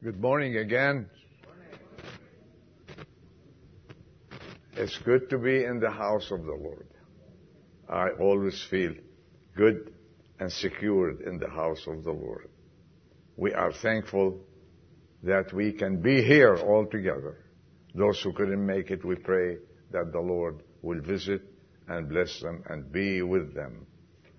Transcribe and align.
Good 0.00 0.20
morning 0.20 0.58
again. 0.58 1.10
It's 4.74 4.96
good 4.98 5.28
to 5.30 5.38
be 5.38 5.64
in 5.64 5.80
the 5.80 5.90
house 5.90 6.30
of 6.30 6.44
the 6.44 6.52
Lord. 6.52 6.86
I 7.88 8.10
always 8.10 8.64
feel 8.70 8.94
good 9.56 9.92
and 10.38 10.52
secured 10.52 11.22
in 11.22 11.38
the 11.38 11.48
house 11.50 11.84
of 11.88 12.04
the 12.04 12.12
Lord. 12.12 12.48
We 13.36 13.52
are 13.54 13.72
thankful 13.72 14.38
that 15.24 15.52
we 15.52 15.72
can 15.72 16.00
be 16.00 16.22
here 16.22 16.54
all 16.54 16.86
together. 16.86 17.46
Those 17.92 18.20
who 18.22 18.32
couldn't 18.32 18.64
make 18.64 18.92
it, 18.92 19.04
we 19.04 19.16
pray 19.16 19.56
that 19.90 20.12
the 20.12 20.20
Lord 20.20 20.62
will 20.80 21.00
visit 21.00 21.42
and 21.88 22.08
bless 22.08 22.38
them 22.38 22.62
and 22.70 22.92
be 22.92 23.22
with 23.22 23.52
them. 23.52 23.84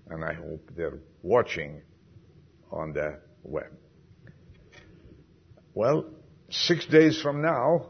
And 0.08 0.24
I 0.24 0.32
hope 0.32 0.70
they're 0.74 1.00
watching 1.22 1.82
on 2.72 2.94
the 2.94 3.20
web. 3.42 3.72
Well, 5.74 6.06
six 6.50 6.86
days 6.86 7.20
from 7.20 7.42
now, 7.42 7.86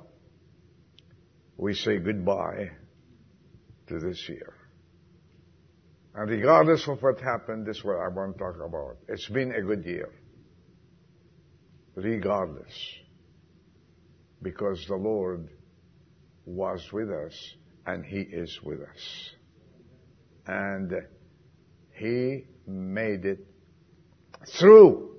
we 1.57 1.75
say 1.75 1.99
goodbye 1.99 2.71
to 3.89 3.99
this 3.99 4.29
year. 4.29 4.55
And 6.15 6.29
regardless 6.29 6.87
of 6.89 7.03
what 7.03 7.21
happened, 7.21 7.67
this 7.67 7.79
is 7.79 7.85
what 7.85 7.97
I 7.97 8.09
want 8.09 8.37
to 8.37 8.39
talk 8.39 8.57
about. 8.57 8.97
It's 9.09 9.29
been 9.29 9.53
a 9.53 9.63
good 9.63 9.85
year. 9.85 10.11
Regardless. 11.95 12.73
Because 14.43 14.85
the 14.89 14.97
Lord 14.97 15.49
was 16.45 16.87
with 16.93 17.11
us 17.11 17.55
and 17.87 18.05
He 18.05 18.21
is 18.21 18.59
with 18.63 18.81
us. 18.81 19.31
And 20.47 20.93
He 21.95 22.45
made 22.67 23.25
it 23.25 23.47
through 24.59 25.10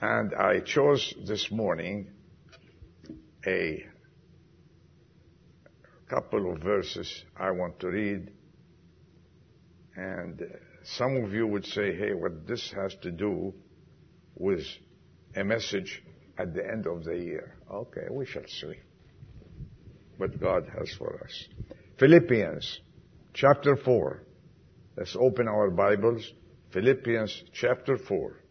and 0.00 0.32
I 0.34 0.60
chose 0.60 1.14
this 1.26 1.50
morning 1.50 2.08
a 3.46 3.84
couple 6.08 6.52
of 6.52 6.62
verses 6.62 7.24
I 7.36 7.50
want 7.50 7.80
to 7.80 7.88
read. 7.88 8.30
And 9.96 10.40
some 10.84 11.16
of 11.16 11.32
you 11.32 11.46
would 11.48 11.66
say, 11.66 11.96
hey, 11.96 12.12
what 12.14 12.46
this 12.46 12.72
has 12.76 12.94
to 13.02 13.10
do 13.10 13.52
with 14.36 14.62
a 15.34 15.42
message 15.42 16.02
at 16.38 16.54
the 16.54 16.62
end 16.64 16.86
of 16.86 17.04
the 17.04 17.16
year. 17.16 17.56
Okay, 17.70 18.06
we 18.10 18.24
shall 18.24 18.46
see 18.46 18.74
what 20.16 20.40
God 20.40 20.70
has 20.78 20.94
for 20.96 21.20
us. 21.24 21.48
Philippians 21.98 22.80
chapter 23.34 23.76
4. 23.76 24.22
Let's 24.96 25.16
open 25.20 25.48
our 25.48 25.70
Bibles. 25.70 26.32
Philippians 26.72 27.42
chapter 27.52 27.96
4. 27.96 28.44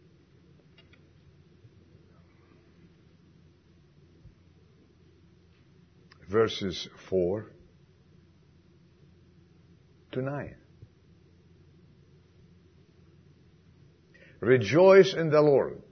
Verses 6.28 6.88
4 7.08 7.46
to 10.12 10.22
9. 10.22 10.54
Rejoice 14.40 15.14
in 15.14 15.30
the 15.30 15.40
Lord. 15.40 15.82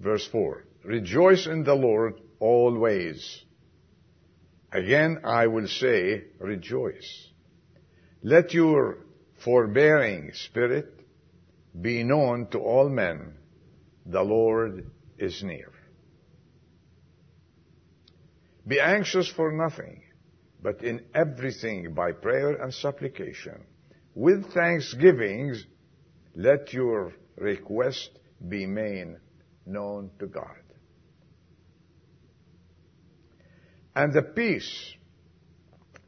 Verse 0.00 0.26
4. 0.28 0.64
Rejoice 0.84 1.46
in 1.46 1.64
the 1.64 1.74
Lord 1.74 2.20
always. 2.38 3.42
Again, 4.70 5.20
I 5.24 5.46
will 5.46 5.68
say, 5.68 6.24
rejoice. 6.38 7.28
Let 8.22 8.52
your 8.52 8.98
forbearing 9.44 10.32
spirit 10.34 11.00
be 11.80 12.02
known 12.02 12.48
to 12.48 12.58
all 12.58 12.88
men. 12.88 13.34
The 14.06 14.22
Lord 14.22 14.90
is 15.18 15.42
near. 15.42 15.72
Be 18.66 18.80
anxious 18.80 19.28
for 19.28 19.52
nothing, 19.52 20.02
but 20.62 20.82
in 20.82 21.02
everything 21.14 21.92
by 21.92 22.12
prayer 22.12 22.54
and 22.62 22.72
supplication, 22.72 23.64
with 24.14 24.52
thanksgivings, 24.52 25.66
let 26.34 26.72
your 26.72 27.12
request 27.36 28.10
be 28.48 28.64
made 28.66 29.16
known 29.66 30.10
to 30.18 30.26
God. 30.26 30.62
And 33.94 34.12
the 34.12 34.22
peace 34.22 34.94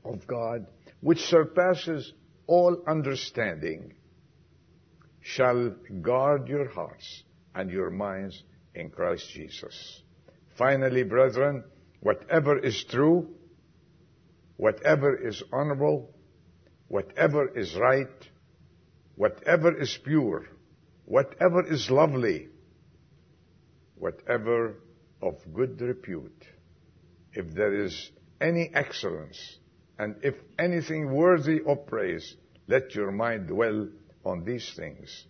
of 0.05 0.27
God, 0.27 0.67
which 1.01 1.21
surpasses 1.21 2.13
all 2.47 2.83
understanding, 2.87 3.95
shall 5.21 5.71
guard 6.01 6.49
your 6.49 6.69
hearts 6.69 7.25
and 7.55 7.71
your 7.71 7.91
minds 7.91 8.43
in 8.75 8.91
Christ 8.91 9.29
Jesus. 9.31 10.03
Finally, 10.57 11.05
brethren, 11.05 11.65
whatever 12.07 12.57
is 12.57 12.85
true, 12.89 13.27
whatever 14.59 15.17
is 15.29 15.43
honorable, 15.53 16.15
whatever 16.87 17.49
is 17.59 17.75
right, 17.75 18.29
whatever 19.17 19.77
is 19.77 19.99
pure, 20.05 20.47
whatever 21.07 21.67
is 21.67 21.91
lovely, 21.91 22.47
whatever 23.97 24.77
of 25.21 25.35
good 25.53 25.81
repute, 25.81 26.45
if 27.33 27.53
there 27.55 27.75
is 27.75 28.13
any 28.41 28.71
excellence, 28.73 29.59
and 29.99 30.15
if 30.23 30.37
anything 30.61 31.13
worthy 31.13 31.61
of 31.67 31.89
praise, 31.89 32.37
let 32.69 32.95
your 32.95 33.11
mind 33.11 33.49
dwell 33.49 33.89
on 34.25 34.45
these 34.45 34.73
things. 34.77 35.27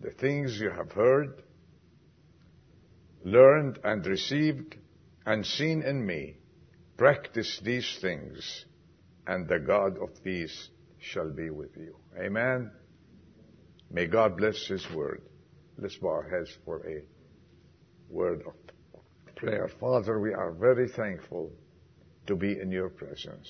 The 0.00 0.10
things 0.10 0.58
you 0.58 0.70
have 0.70 0.90
heard, 0.90 1.44
learned, 3.22 3.78
and 3.84 4.04
received, 4.04 4.74
and 5.26 5.44
seen 5.44 5.82
in 5.82 6.04
me, 6.04 6.36
practice 6.96 7.60
these 7.62 7.98
things, 8.00 8.64
and 9.26 9.48
the 9.48 9.58
God 9.58 9.98
of 9.98 10.22
peace 10.24 10.68
shall 10.98 11.30
be 11.30 11.50
with 11.50 11.76
you. 11.76 11.96
Amen. 12.18 12.70
May 13.90 14.06
God 14.06 14.36
bless 14.36 14.66
His 14.66 14.86
word. 14.94 15.22
Let's 15.78 15.96
bow 15.96 16.08
our 16.08 16.28
heads 16.28 16.56
for 16.64 16.86
a 16.86 17.02
word 18.08 18.42
of 18.46 18.54
prayer. 19.36 19.68
Father, 19.80 20.20
we 20.20 20.34
are 20.34 20.52
very 20.52 20.88
thankful 20.88 21.50
to 22.26 22.36
be 22.36 22.58
in 22.60 22.70
your 22.70 22.90
presence. 22.90 23.48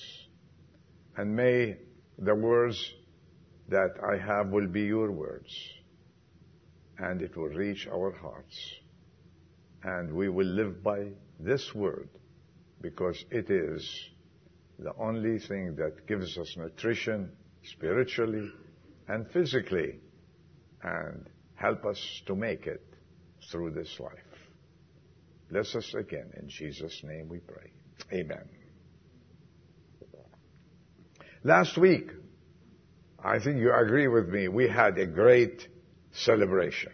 And 1.17 1.35
may 1.35 1.77
the 2.17 2.35
words 2.35 2.93
that 3.67 3.95
I 4.01 4.17
have 4.17 4.49
will 4.49 4.67
be 4.67 4.83
your 4.83 5.11
words. 5.11 5.53
And 6.97 7.21
it 7.21 7.35
will 7.35 7.49
reach 7.49 7.87
our 7.87 8.11
hearts. 8.11 8.57
And 9.83 10.13
we 10.13 10.29
will 10.29 10.47
live 10.47 10.83
by 10.83 11.07
this 11.43 11.73
word 11.73 12.09
because 12.81 13.23
it 13.29 13.49
is 13.49 13.87
the 14.79 14.93
only 14.99 15.39
thing 15.39 15.75
that 15.75 16.07
gives 16.07 16.37
us 16.37 16.55
nutrition 16.57 17.31
spiritually 17.63 18.49
and 19.07 19.27
physically 19.31 19.99
and 20.83 21.29
help 21.55 21.85
us 21.85 22.21
to 22.25 22.35
make 22.35 22.65
it 22.65 22.83
through 23.51 23.71
this 23.71 23.99
life. 23.99 24.11
Bless 25.51 25.75
us 25.75 25.93
again. 25.93 26.31
In 26.41 26.47
Jesus' 26.49 27.01
name 27.03 27.27
we 27.29 27.39
pray. 27.39 27.71
Amen. 28.13 28.49
Last 31.43 31.77
week, 31.77 32.11
I 33.23 33.39
think 33.39 33.59
you 33.59 33.73
agree 33.73 34.07
with 34.07 34.29
me, 34.29 34.47
we 34.47 34.67
had 34.67 34.97
a 34.97 35.05
great 35.05 35.67
celebration. 36.11 36.91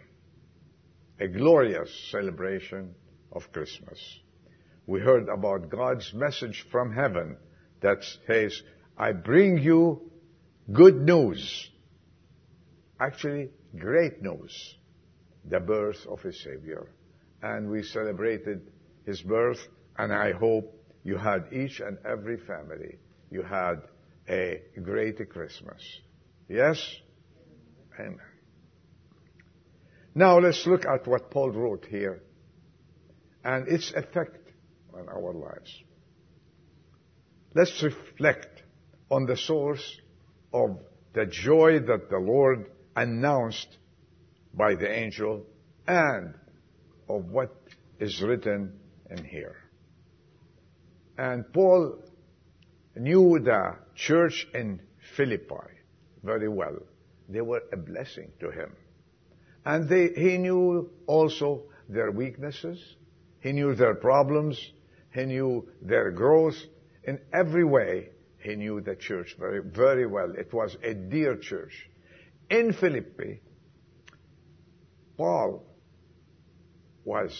A 1.20 1.28
glorious 1.28 1.90
celebration 2.10 2.94
of 3.32 3.50
Christmas 3.52 3.98
we 4.88 5.00
heard 5.00 5.28
about 5.28 5.68
God's 5.68 6.14
message 6.14 6.64
from 6.72 6.90
heaven 6.94 7.36
that 7.82 7.98
says, 8.26 8.62
I 8.96 9.12
bring 9.12 9.58
you 9.58 10.10
good 10.72 10.96
news. 10.96 11.70
Actually, 12.98 13.50
great 13.78 14.22
news. 14.22 14.76
The 15.44 15.60
birth 15.60 16.06
of 16.08 16.24
a 16.24 16.32
Savior. 16.32 16.88
And 17.42 17.70
we 17.70 17.82
celebrated 17.82 18.62
His 19.04 19.20
birth, 19.20 19.58
and 19.98 20.10
I 20.10 20.32
hope 20.32 20.74
you 21.04 21.18
had 21.18 21.52
each 21.52 21.80
and 21.80 21.98
every 22.06 22.38
family, 22.38 22.96
you 23.30 23.42
had 23.42 23.82
a 24.26 24.62
great 24.82 25.28
Christmas. 25.28 25.82
Yes? 26.48 26.82
Amen. 28.00 28.18
Now 30.14 30.38
let's 30.38 30.66
look 30.66 30.86
at 30.86 31.06
what 31.06 31.30
Paul 31.30 31.50
wrote 31.50 31.84
here 31.90 32.22
and 33.44 33.68
its 33.68 33.92
effect 33.94 34.47
in 34.94 35.08
our 35.08 35.32
lives. 35.32 35.82
Let's 37.54 37.82
reflect 37.82 38.62
on 39.10 39.26
the 39.26 39.36
source 39.36 40.00
of 40.52 40.78
the 41.14 41.26
joy 41.26 41.80
that 41.80 42.10
the 42.10 42.18
Lord 42.18 42.70
announced 42.94 43.78
by 44.54 44.74
the 44.74 44.90
angel 44.90 45.46
and 45.86 46.34
of 47.08 47.24
what 47.26 47.54
is 47.98 48.20
written 48.22 48.78
in 49.10 49.24
here. 49.24 49.56
And 51.16 51.52
Paul 51.52 51.98
knew 52.94 53.38
the 53.40 53.76
church 53.94 54.46
in 54.54 54.80
Philippi 55.16 55.54
very 56.22 56.48
well. 56.48 56.78
They 57.28 57.40
were 57.40 57.62
a 57.72 57.76
blessing 57.76 58.30
to 58.40 58.50
him. 58.50 58.74
And 59.64 59.88
they, 59.88 60.08
he 60.08 60.38
knew 60.38 60.90
also 61.06 61.64
their 61.88 62.10
weaknesses. 62.10 62.78
He 63.40 63.52
knew 63.52 63.74
their 63.74 63.94
problems. 63.94 64.58
He 65.18 65.24
knew 65.24 65.66
their 65.82 66.12
growth. 66.12 66.54
In 67.02 67.18
every 67.32 67.64
way, 67.64 68.10
he 68.38 68.54
knew 68.54 68.80
the 68.80 68.94
church 68.94 69.34
very, 69.36 69.60
very 69.60 70.06
well. 70.06 70.32
It 70.38 70.52
was 70.52 70.76
a 70.80 70.94
dear 70.94 71.36
church. 71.36 71.90
In 72.48 72.72
Philippi, 72.72 73.40
Paul 75.16 75.64
was 77.04 77.32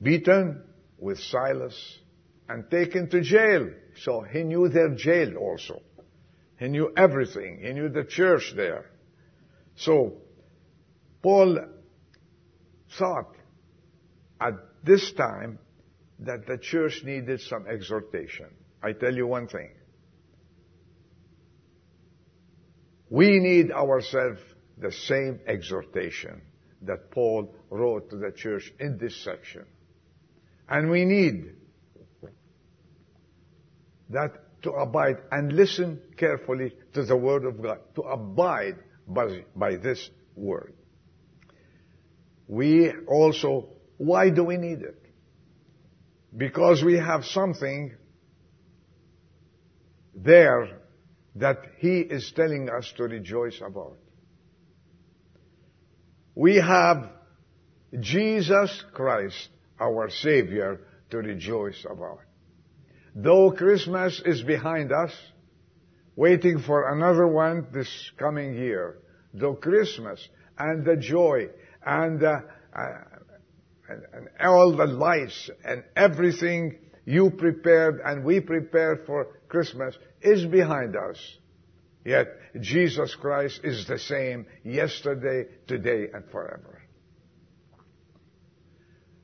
beaten 0.00 0.62
with 0.96 1.18
Silas 1.20 1.98
and 2.48 2.70
taken 2.70 3.10
to 3.10 3.20
jail. 3.20 3.68
So 4.02 4.22
he 4.22 4.42
knew 4.42 4.70
their 4.70 4.94
jail 4.94 5.36
also. 5.36 5.82
He 6.58 6.68
knew 6.68 6.90
everything. 6.96 7.60
He 7.62 7.74
knew 7.74 7.90
the 7.90 8.04
church 8.04 8.54
there. 8.56 8.86
So 9.76 10.14
Paul 11.22 11.58
thought 12.98 13.34
at 14.40 14.54
this 14.82 15.12
time 15.12 15.58
that 16.20 16.46
the 16.46 16.58
church 16.58 17.02
needed 17.04 17.40
some 17.40 17.66
exhortation. 17.66 18.46
I 18.82 18.92
tell 18.92 19.14
you 19.14 19.26
one 19.26 19.48
thing. 19.48 19.70
We 23.08 23.38
need 23.40 23.72
ourselves 23.72 24.40
the 24.78 24.92
same 24.92 25.40
exhortation 25.46 26.42
that 26.82 27.10
Paul 27.10 27.54
wrote 27.68 28.10
to 28.10 28.16
the 28.16 28.30
church 28.30 28.72
in 28.78 28.98
this 28.98 29.22
section. 29.22 29.64
And 30.68 30.90
we 30.90 31.04
need 31.04 31.54
that 34.10 34.62
to 34.62 34.70
abide 34.72 35.18
and 35.30 35.52
listen 35.52 36.00
carefully 36.16 36.72
to 36.94 37.04
the 37.04 37.16
word 37.16 37.44
of 37.44 37.62
God, 37.62 37.78
to 37.96 38.02
abide 38.02 38.76
by, 39.06 39.44
by 39.56 39.76
this 39.76 40.10
word. 40.36 40.74
We 42.46 42.92
also, 43.06 43.70
why 43.96 44.30
do 44.30 44.44
we 44.44 44.56
need 44.56 44.82
it? 44.82 44.99
Because 46.36 46.82
we 46.84 46.94
have 46.96 47.24
something 47.24 47.94
there 50.14 50.80
that 51.36 51.58
He 51.78 52.00
is 52.00 52.32
telling 52.34 52.68
us 52.68 52.92
to 52.96 53.04
rejoice 53.04 53.60
about. 53.64 53.96
We 56.34 56.56
have 56.56 57.10
Jesus 57.98 58.84
Christ, 58.92 59.48
our 59.80 60.10
Savior, 60.10 60.80
to 61.10 61.18
rejoice 61.18 61.84
about. 61.84 62.20
Though 63.14 63.50
Christmas 63.50 64.22
is 64.24 64.42
behind 64.42 64.92
us, 64.92 65.12
waiting 66.14 66.60
for 66.60 66.92
another 66.92 67.26
one 67.26 67.66
this 67.72 68.10
coming 68.16 68.54
year, 68.54 68.98
though 69.34 69.54
Christmas 69.54 70.26
and 70.58 70.84
the 70.84 70.96
joy 70.96 71.48
and, 71.84 72.20
the, 72.20 72.44
uh, 72.76 72.88
and, 73.90 74.02
and 74.12 74.28
all 74.40 74.76
the 74.76 74.86
lights 74.86 75.50
and 75.64 75.84
everything 75.96 76.78
you 77.04 77.30
prepared 77.30 78.00
and 78.04 78.24
we 78.24 78.40
prepared 78.40 79.04
for 79.06 79.40
Christmas 79.48 79.96
is 80.20 80.44
behind 80.46 80.96
us. 80.96 81.18
Yet 82.04 82.28
Jesus 82.60 83.14
Christ 83.14 83.60
is 83.64 83.86
the 83.86 83.98
same 83.98 84.46
yesterday, 84.64 85.50
today, 85.66 86.06
and 86.12 86.24
forever. 86.30 86.80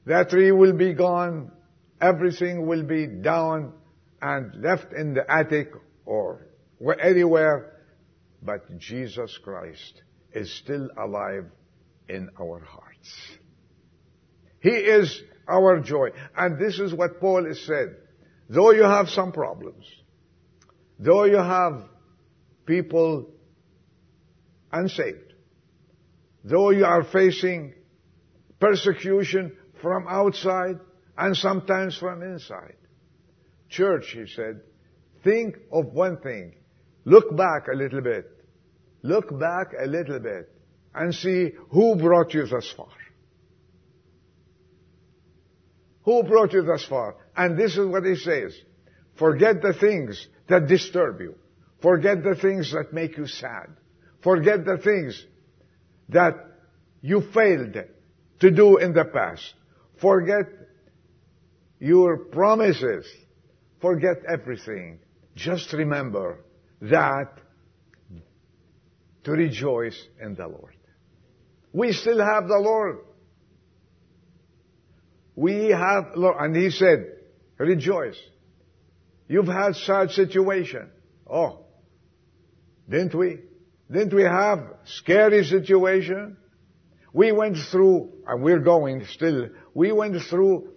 That 0.04 0.30
tree 0.30 0.52
will 0.52 0.74
be 0.74 0.92
gone. 0.92 1.52
Everything 2.00 2.66
will 2.66 2.82
be 2.82 3.06
down 3.06 3.72
and 4.20 4.62
left 4.62 4.92
in 4.92 5.14
the 5.14 5.30
attic 5.30 5.72
or 6.04 6.46
anywhere. 7.00 7.72
But 8.42 8.78
Jesus 8.78 9.38
Christ 9.42 10.02
is 10.32 10.52
still 10.52 10.90
alive 10.98 11.46
in 12.08 12.30
our 12.38 12.60
hearts. 12.60 13.38
He 14.66 14.72
is 14.72 15.22
our 15.46 15.78
joy. 15.78 16.08
And 16.36 16.58
this 16.58 16.80
is 16.80 16.92
what 16.92 17.20
Paul 17.20 17.44
has 17.44 17.60
said. 17.60 17.98
Though 18.48 18.72
you 18.72 18.82
have 18.82 19.08
some 19.08 19.30
problems, 19.30 19.84
though 20.98 21.22
you 21.22 21.36
have 21.36 21.84
people 22.66 23.30
unsaved, 24.72 25.34
though 26.42 26.70
you 26.70 26.84
are 26.84 27.04
facing 27.04 27.74
persecution 28.58 29.56
from 29.80 30.08
outside 30.08 30.80
and 31.16 31.36
sometimes 31.36 31.96
from 31.96 32.22
inside. 32.22 32.74
Church, 33.68 34.10
he 34.14 34.26
said, 34.26 34.62
think 35.22 35.58
of 35.70 35.92
one 35.92 36.16
thing. 36.16 36.56
Look 37.04 37.36
back 37.36 37.68
a 37.72 37.76
little 37.76 38.00
bit. 38.00 38.28
Look 39.02 39.28
back 39.38 39.74
a 39.80 39.86
little 39.86 40.18
bit 40.18 40.50
and 40.92 41.14
see 41.14 41.52
who 41.70 41.94
brought 41.94 42.34
you 42.34 42.48
thus 42.48 42.68
far. 42.76 42.88
Who 46.06 46.22
brought 46.22 46.52
you 46.52 46.62
thus 46.62 46.84
far? 46.84 47.16
And 47.36 47.58
this 47.58 47.76
is 47.76 47.86
what 47.86 48.04
he 48.04 48.14
says. 48.14 48.56
Forget 49.18 49.60
the 49.60 49.74
things 49.74 50.26
that 50.48 50.68
disturb 50.68 51.20
you. 51.20 51.34
Forget 51.82 52.22
the 52.22 52.36
things 52.36 52.72
that 52.72 52.92
make 52.92 53.18
you 53.18 53.26
sad. 53.26 53.66
Forget 54.22 54.64
the 54.64 54.78
things 54.78 55.22
that 56.08 56.36
you 57.02 57.22
failed 57.34 57.76
to 58.38 58.50
do 58.50 58.76
in 58.78 58.92
the 58.92 59.04
past. 59.04 59.52
Forget 60.00 60.46
your 61.80 62.18
promises. 62.18 63.04
Forget 63.80 64.18
everything. 64.28 65.00
Just 65.34 65.72
remember 65.72 66.38
that 66.82 67.32
to 69.24 69.32
rejoice 69.32 70.00
in 70.22 70.36
the 70.36 70.46
Lord. 70.46 70.76
We 71.72 71.92
still 71.92 72.24
have 72.24 72.46
the 72.46 72.58
Lord. 72.58 72.98
We 75.36 75.66
have, 75.68 76.14
and 76.16 76.56
He 76.56 76.70
said, 76.70 77.12
rejoice. 77.58 78.18
You've 79.28 79.46
had 79.46 79.76
sad 79.76 80.10
situation. 80.10 80.88
Oh, 81.30 81.66
didn't 82.88 83.14
we? 83.14 83.40
Didn't 83.90 84.14
we 84.14 84.22
have 84.22 84.60
scary 84.84 85.44
situation? 85.44 86.38
We 87.12 87.32
went 87.32 87.56
through, 87.70 88.12
and 88.26 88.42
we're 88.42 88.60
going 88.60 89.04
still, 89.06 89.48
we 89.74 89.92
went 89.92 90.20
through 90.28 90.72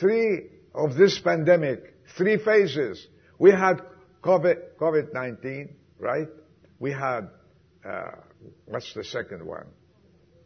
three 0.00 0.48
of 0.74 0.96
this 0.96 1.18
pandemic, 1.18 1.94
three 2.16 2.38
phases. 2.38 3.06
We 3.38 3.50
had 3.50 3.80
COVID, 4.22 4.76
COVID-19, 4.78 5.70
right? 5.98 6.28
We 6.78 6.92
had, 6.92 7.30
uh, 7.88 8.10
what's 8.66 8.92
the 8.94 9.04
second 9.04 9.46
one? 9.46 9.66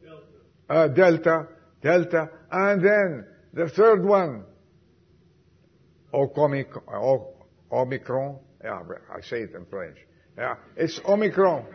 Delta. 0.03 0.25
Uh, 0.69 0.89
Delta, 0.89 1.49
Delta, 1.83 2.29
and 2.51 2.85
then 2.85 3.27
the 3.53 3.69
third 3.69 4.05
one, 4.05 4.45
Omicron. 7.73 8.39
Yeah, 8.63 8.83
I 9.15 9.21
say 9.23 9.43
it 9.43 9.55
in 9.55 9.65
French. 9.67 9.97
Yeah, 10.37 10.57
it's 10.77 11.01
Omicron. 11.07 11.65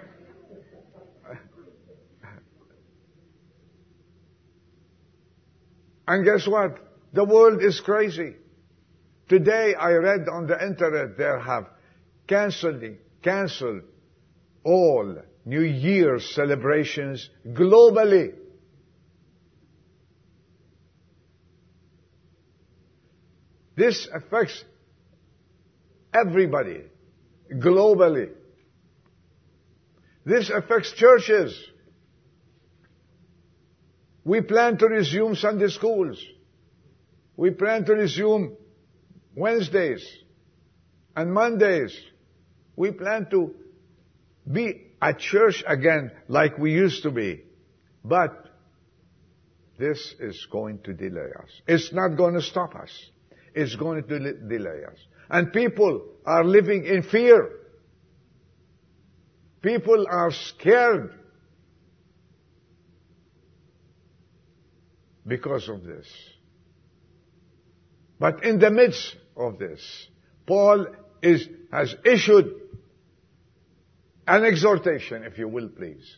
And 6.08 6.24
guess 6.24 6.48
what? 6.48 6.78
The 7.14 7.24
world 7.24 7.64
is 7.64 7.80
crazy. 7.80 8.36
Today 9.28 9.74
I 9.74 9.94
read 9.94 10.30
on 10.30 10.46
the 10.46 10.64
internet 10.64 11.18
they 11.18 11.24
have 11.24 11.66
cancelled, 12.28 12.84
cancelled 13.24 13.82
all 14.64 15.18
New 15.46 15.62
Year's 15.64 16.30
celebrations 16.36 17.28
globally. 17.48 18.34
This 23.76 24.08
affects 24.14 24.64
everybody 26.14 26.84
globally. 27.52 28.30
This 30.26 30.50
affects 30.50 30.94
churches. 30.94 31.56
We 34.24 34.42
plan 34.42 34.78
to 34.78 34.88
resume 34.88 35.36
Sunday 35.36 35.68
schools. 35.68 36.24
We 37.38 37.52
plan 37.52 37.86
to 37.86 37.94
resume 37.94 38.56
Wednesdays 39.36 40.08
and 41.16 41.34
Mondays. 41.34 41.96
We 42.76 42.92
plan 42.92 43.30
to 43.32 43.54
be 44.52 44.88
at 45.02 45.20
church 45.20 45.64
again 45.68 46.12
like 46.28 46.58
we 46.58 46.72
used 46.72 47.04
to 47.04 47.12
be. 47.12 47.44
But 48.04 48.46
this 49.78 50.16
is 50.20 50.48
going 50.52 50.80
to 50.84 50.94
delay 50.94 51.32
us. 51.38 51.50
It's 51.68 51.92
not 51.92 52.16
going 52.16 52.36
to 52.36 52.42
stop 52.42 52.76
us. 52.76 52.92
It's 53.56 53.76
going 53.76 54.04
to 54.04 54.34
delay 54.34 54.84
us. 54.86 54.98
And 55.30 55.52
people 55.54 56.06
are 56.26 56.44
living 56.44 56.86
in 56.86 57.04
fear. 57.04 57.50
People 59.62 60.06
are 60.10 60.32
scared 60.32 61.14
because 65.26 65.70
of 65.70 65.84
this. 65.84 66.06
But 68.20 68.44
in 68.44 68.60
the 68.60 68.70
midst 68.70 69.16
of 69.36 69.58
this, 69.58 70.08
Paul 70.46 70.88
is, 71.22 71.48
has 71.72 71.96
issued 72.06 72.62
an 74.28 74.44
exhortation, 74.44 75.24
if 75.24 75.38
you 75.38 75.48
will 75.48 75.70
please. 75.70 76.18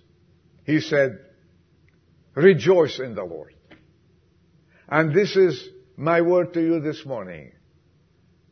He 0.66 0.82
said, 0.82 1.20
rejoice 2.36 3.00
in 3.00 3.16
the 3.16 3.24
Lord. 3.24 3.54
And 4.90 5.14
this 5.14 5.36
is 5.36 5.70
my 5.98 6.22
word 6.22 6.54
to 6.54 6.62
you 6.62 6.80
this 6.80 7.04
morning. 7.06 7.52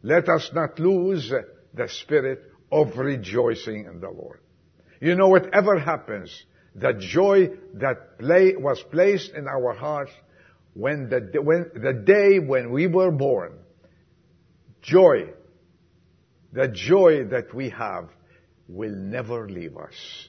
Let 0.02 0.28
us 0.28 0.50
not 0.54 0.80
lose 0.80 1.32
the 1.74 1.88
spirit 1.88 2.42
of 2.72 2.98
rejoicing 2.98 3.86
in 3.86 4.00
the 4.00 4.10
Lord. 4.10 4.40
You 5.00 5.16
know, 5.16 5.28
whatever 5.28 5.78
happens, 5.78 6.32
the 6.74 6.94
joy 6.94 7.52
that 7.76 8.18
play, 8.18 8.56
was 8.58 8.84
placed 8.92 9.32
in 9.34 9.48
our 9.48 9.74
hearts 9.74 10.12
when 10.74 11.10
the, 11.10 11.40
when 11.42 11.70
the 11.76 11.94
day 11.94 12.40
when 12.40 12.72
we 12.72 12.88
were 12.88 13.12
born, 13.12 13.54
joy, 14.82 15.30
the 16.52 16.68
joy 16.68 17.26
that 17.26 17.54
we 17.54 17.70
have 17.70 18.10
will 18.68 18.96
never 18.96 19.48
leave 19.48 19.78
us. 19.78 20.28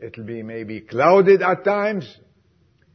It'll 0.00 0.24
be 0.24 0.42
maybe 0.42 0.80
clouded 0.80 1.42
at 1.42 1.64
times. 1.64 2.18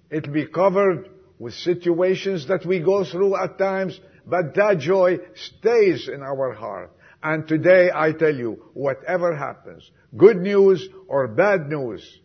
It'll 0.10 0.34
be 0.34 0.48
covered 0.48 1.10
with 1.40 1.54
situations 1.54 2.48
that 2.50 2.66
we 2.66 2.80
go 2.80 3.06
through 3.06 3.36
at 3.38 3.58
times, 3.58 4.00
but 4.26 4.54
that 4.56 4.80
joy 4.80 5.18
stays 5.36 6.10
in 6.14 6.22
our 6.22 6.54
heart. 6.54 6.92
And 7.24 7.48
today 7.48 7.90
I 7.94 8.12
tell 8.12 8.36
you, 8.36 8.64
whatever 8.74 9.36
happens, 9.36 9.90
good 10.16 10.38
news 10.38 10.88
or 11.08 11.28
bad 11.28 11.70
news, 11.70 12.20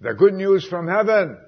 the 0.00 0.14
good 0.14 0.34
news 0.34 0.66
from 0.68 0.86
heaven, 0.88 1.38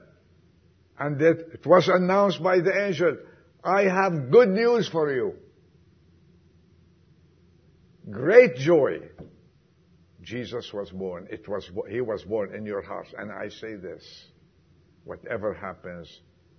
and 0.98 1.18
that 1.18 1.48
it 1.52 1.66
was 1.66 1.88
announced 1.88 2.42
by 2.42 2.60
the 2.60 2.86
angel, 2.86 3.18
I 3.62 3.82
have 3.82 4.30
good 4.30 4.48
news 4.48 4.88
for 4.88 5.12
you. 5.12 5.34
Great 8.10 8.56
joy. 8.56 9.00
Jesus 10.22 10.72
was 10.72 10.90
born. 10.90 11.28
It 11.30 11.48
was, 11.48 11.70
he 11.90 12.00
was 12.00 12.22
born 12.22 12.54
in 12.54 12.64
your 12.64 12.82
heart. 12.82 13.08
And 13.16 13.30
I 13.32 13.48
say 13.48 13.76
this, 13.76 14.02
whatever 15.04 15.52
happens, 15.54 16.08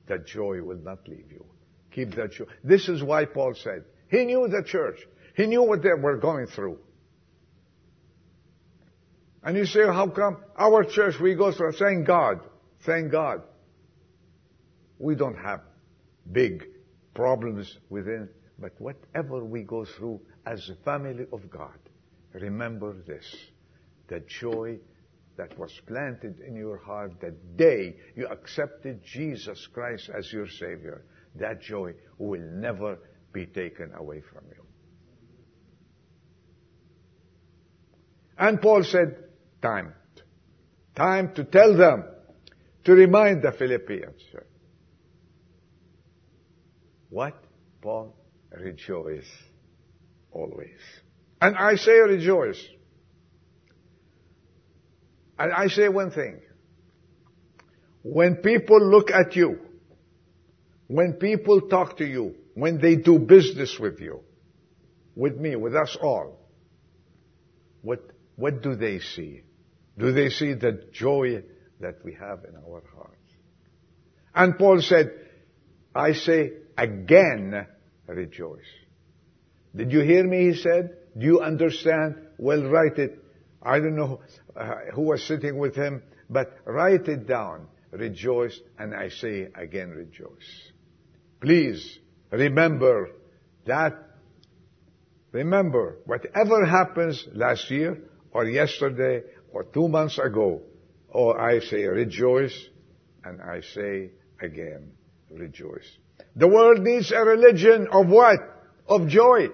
that 0.07 0.27
joy 0.27 0.61
will 0.61 0.77
not 0.77 1.07
leave 1.07 1.31
you. 1.31 1.45
Keep 1.91 2.15
that 2.15 2.31
joy. 2.31 2.45
This 2.63 2.89
is 2.89 3.01
why 3.01 3.25
Paul 3.25 3.53
said, 3.55 3.85
he 4.09 4.25
knew 4.25 4.47
the 4.47 4.63
church. 4.63 4.99
He 5.35 5.47
knew 5.47 5.63
what 5.63 5.81
they 5.81 5.93
were 5.93 6.17
going 6.17 6.47
through. 6.47 6.79
And 9.43 9.55
you 9.57 9.65
say, 9.65 9.85
how 9.85 10.07
come 10.09 10.37
our 10.57 10.83
church, 10.83 11.15
we 11.21 11.35
go 11.35 11.51
through, 11.51 11.73
thank 11.73 12.07
God, 12.07 12.39
thank 12.85 13.11
God. 13.11 13.43
We 14.97 15.15
don't 15.15 15.37
have 15.37 15.61
big 16.31 16.65
problems 17.13 17.77
within, 17.89 18.29
but 18.57 18.71
whatever 18.79 19.43
we 19.43 19.63
go 19.63 19.85
through 19.85 20.21
as 20.45 20.69
a 20.69 20.83
family 20.83 21.25
of 21.31 21.49
God, 21.49 21.77
remember 22.33 22.95
this, 23.05 23.35
that 24.07 24.27
joy 24.27 24.79
that 25.37 25.57
was 25.57 25.71
planted 25.87 26.39
in 26.39 26.55
your 26.55 26.77
heart 26.77 27.19
the 27.19 27.31
day 27.55 27.95
you 28.15 28.27
accepted 28.27 29.03
Jesus 29.03 29.67
Christ 29.73 30.09
as 30.17 30.31
your 30.31 30.47
Savior, 30.47 31.03
that 31.35 31.61
joy 31.61 31.93
will 32.17 32.41
never 32.41 32.97
be 33.33 33.45
taken 33.45 33.91
away 33.93 34.21
from 34.21 34.43
you. 34.49 34.63
And 38.37 38.61
Paul 38.61 38.83
said, 38.83 39.15
time. 39.61 39.93
Time 40.95 41.33
to 41.35 41.43
tell 41.43 41.75
them, 41.75 42.05
to 42.85 42.93
remind 42.93 43.41
the 43.41 43.51
Philippians. 43.51 44.21
What? 47.09 47.33
Paul, 47.81 48.15
rejoice 48.51 49.29
always. 50.31 50.79
And 51.41 51.55
I 51.55 51.75
say 51.75 51.91
rejoice. 51.99 52.61
And 55.37 55.51
I 55.51 55.67
say 55.67 55.89
one 55.89 56.11
thing. 56.11 56.39
When 58.03 58.37
people 58.37 58.79
look 58.79 59.11
at 59.11 59.35
you, 59.35 59.59
when 60.87 61.13
people 61.13 61.61
talk 61.61 61.97
to 61.97 62.05
you, 62.05 62.35
when 62.53 62.79
they 62.79 62.95
do 62.95 63.19
business 63.19 63.77
with 63.79 63.99
you, 63.99 64.21
with 65.15 65.35
me, 65.37 65.55
with 65.55 65.75
us 65.75 65.97
all, 66.01 66.39
what, 67.81 68.01
what 68.35 68.61
do 68.61 68.75
they 68.75 68.99
see? 68.99 69.41
Do 69.97 70.11
they 70.11 70.29
see 70.29 70.53
the 70.53 70.83
joy 70.91 71.43
that 71.79 72.03
we 72.03 72.13
have 72.13 72.45
in 72.45 72.55
our 72.55 72.83
hearts? 72.95 73.15
And 74.33 74.57
Paul 74.57 74.81
said, 74.81 75.11
I 75.93 76.13
say 76.13 76.51
again, 76.77 77.65
rejoice. 78.07 78.59
Did 79.75 79.91
you 79.91 80.01
hear 80.01 80.25
me? 80.25 80.51
He 80.51 80.55
said. 80.55 80.97
Do 81.17 81.25
you 81.25 81.41
understand? 81.41 82.15
Well, 82.37 82.63
write 82.63 82.97
it. 82.97 83.19
I 83.61 83.79
don't 83.79 83.95
know 83.95 84.21
uh, 84.55 84.75
who 84.93 85.03
was 85.03 85.23
sitting 85.23 85.57
with 85.57 85.75
him, 85.75 86.01
but 86.29 86.57
write 86.65 87.07
it 87.07 87.27
down. 87.27 87.67
Rejoice, 87.91 88.59
and 88.77 88.93
I 88.93 89.09
say 89.09 89.47
again, 89.55 89.91
rejoice. 89.91 90.71
Please 91.39 91.99
remember 92.31 93.09
that. 93.65 93.93
Remember, 95.31 95.97
whatever 96.05 96.65
happens 96.65 97.25
last 97.33 97.69
year, 97.69 97.97
or 98.31 98.45
yesterday, 98.45 99.21
or 99.51 99.63
two 99.63 99.87
months 99.87 100.17
ago, 100.17 100.61
or 101.09 101.39
I 101.39 101.59
say 101.59 101.83
rejoice, 101.85 102.57
and 103.23 103.41
I 103.41 103.61
say 103.61 104.11
again, 104.41 104.91
rejoice. 105.29 105.87
The 106.35 106.47
world 106.47 106.81
needs 106.81 107.11
a 107.11 107.19
religion 107.19 107.87
of 107.91 108.07
what? 108.07 108.39
Of 108.87 109.07
joy. 109.07 109.47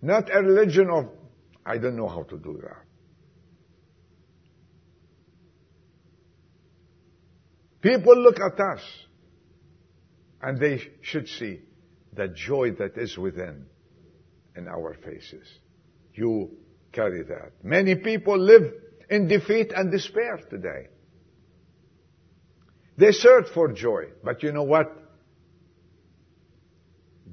Not 0.00 0.34
a 0.34 0.42
religion 0.42 0.90
of, 0.90 1.08
I 1.64 1.78
don't 1.78 1.96
know 1.96 2.08
how 2.08 2.24
to 2.24 2.38
do 2.38 2.60
that. 2.62 2.84
People 7.84 8.16
look 8.16 8.40
at 8.40 8.58
us 8.58 8.80
and 10.40 10.58
they 10.58 10.80
should 11.02 11.28
see 11.28 11.60
the 12.14 12.28
joy 12.28 12.70
that 12.78 12.96
is 12.96 13.18
within 13.18 13.66
in 14.56 14.66
our 14.68 14.94
faces. 14.94 15.46
You 16.14 16.56
carry 16.92 17.24
that. 17.24 17.52
Many 17.62 17.96
people 17.96 18.38
live 18.38 18.72
in 19.10 19.28
defeat 19.28 19.70
and 19.76 19.92
despair 19.92 20.40
today. 20.48 20.88
They 22.96 23.12
search 23.12 23.48
for 23.52 23.70
joy, 23.72 24.04
but 24.24 24.42
you 24.42 24.52
know 24.52 24.62
what? 24.62 24.90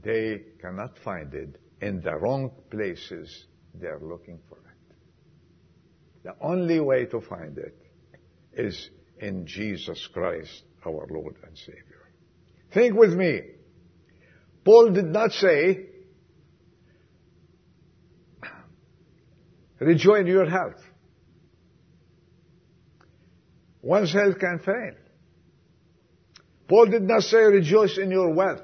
They 0.03 0.41
cannot 0.59 0.97
find 0.97 1.33
it 1.33 1.61
in 1.81 2.01
the 2.01 2.17
wrong 2.17 2.51
places, 2.69 3.45
they're 3.73 4.01
looking 4.01 4.39
for 4.49 4.57
it. 4.57 4.95
The 6.23 6.35
only 6.41 6.81
way 6.81 7.05
to 7.05 7.21
find 7.21 7.57
it 7.57 7.77
is 8.51 8.89
in 9.21 9.45
Jesus 9.45 10.07
Christ, 10.11 10.63
our 10.85 11.07
Lord 11.09 11.35
and 11.45 11.57
Savior. 11.57 12.09
Think 12.73 12.95
with 12.95 13.13
me. 13.13 13.41
Paul 14.65 14.91
did 14.91 15.05
not 15.05 15.31
say, 15.31 15.85
rejoice 19.79 20.21
in 20.21 20.27
your 20.27 20.49
health. 20.49 20.81
One's 23.81 24.13
health 24.13 24.39
can 24.39 24.59
fail. 24.59 24.93
Paul 26.67 26.85
did 26.85 27.03
not 27.03 27.23
say 27.23 27.37
rejoice 27.37 27.97
in 27.97 28.11
your 28.11 28.33
wealth. 28.33 28.61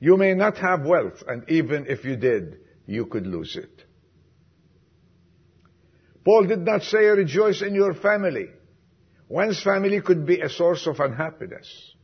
You 0.00 0.16
may 0.16 0.34
not 0.34 0.56
have 0.58 0.84
wealth, 0.84 1.22
and 1.26 1.48
even 1.48 1.86
if 1.88 2.04
you 2.04 2.16
did, 2.16 2.58
you 2.86 3.06
could 3.06 3.26
lose 3.26 3.56
it. 3.56 3.84
Paul 6.24 6.46
did 6.46 6.60
not 6.60 6.82
say 6.82 7.04
rejoice 7.04 7.62
in 7.62 7.74
your 7.74 7.94
family. 7.94 8.48
One's 9.30 9.62
family 9.62 10.00
could 10.00 10.26
be 10.26 10.40
a 10.40 10.48
source 10.48 10.88
of 10.88 10.98
unhappiness. 10.98 11.94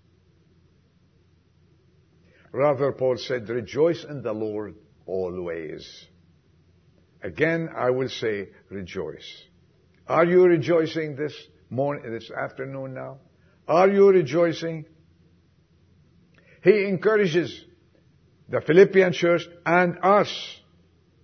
Rather, 2.52 2.92
Paul 2.92 3.16
said, 3.16 3.48
rejoice 3.48 4.04
in 4.04 4.22
the 4.22 4.32
Lord 4.32 4.76
always. 5.06 6.06
Again, 7.24 7.68
I 7.76 7.90
will 7.90 8.08
say, 8.08 8.50
rejoice. 8.70 9.28
Are 10.06 10.24
you 10.24 10.44
rejoicing 10.44 11.16
this 11.16 11.34
morning, 11.68 12.12
this 12.12 12.30
afternoon 12.30 12.94
now? 12.94 13.18
Are 13.66 13.88
you 13.88 14.08
rejoicing? 14.08 14.84
He 16.62 16.84
encourages 16.84 17.64
the 18.48 18.60
Philippian 18.60 19.12
church 19.12 19.42
and 19.66 19.98
us 20.00 20.60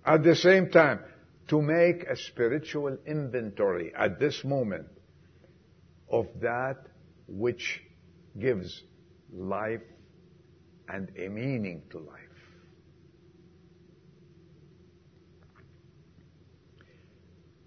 at 0.05 0.21
the 0.21 0.35
same 0.35 0.69
time 0.69 0.99
to 1.47 1.61
make 1.61 2.03
a 2.03 2.17
spiritual 2.17 2.97
inventory 3.05 3.93
at 3.97 4.19
this 4.19 4.43
moment 4.43 4.87
of 6.09 6.27
that 6.41 6.85
which 7.27 7.81
gives 8.39 8.83
life 9.31 9.81
and 10.87 11.11
a 11.17 11.29
meaning 11.29 11.83
to 11.91 11.99
life. 11.99 12.19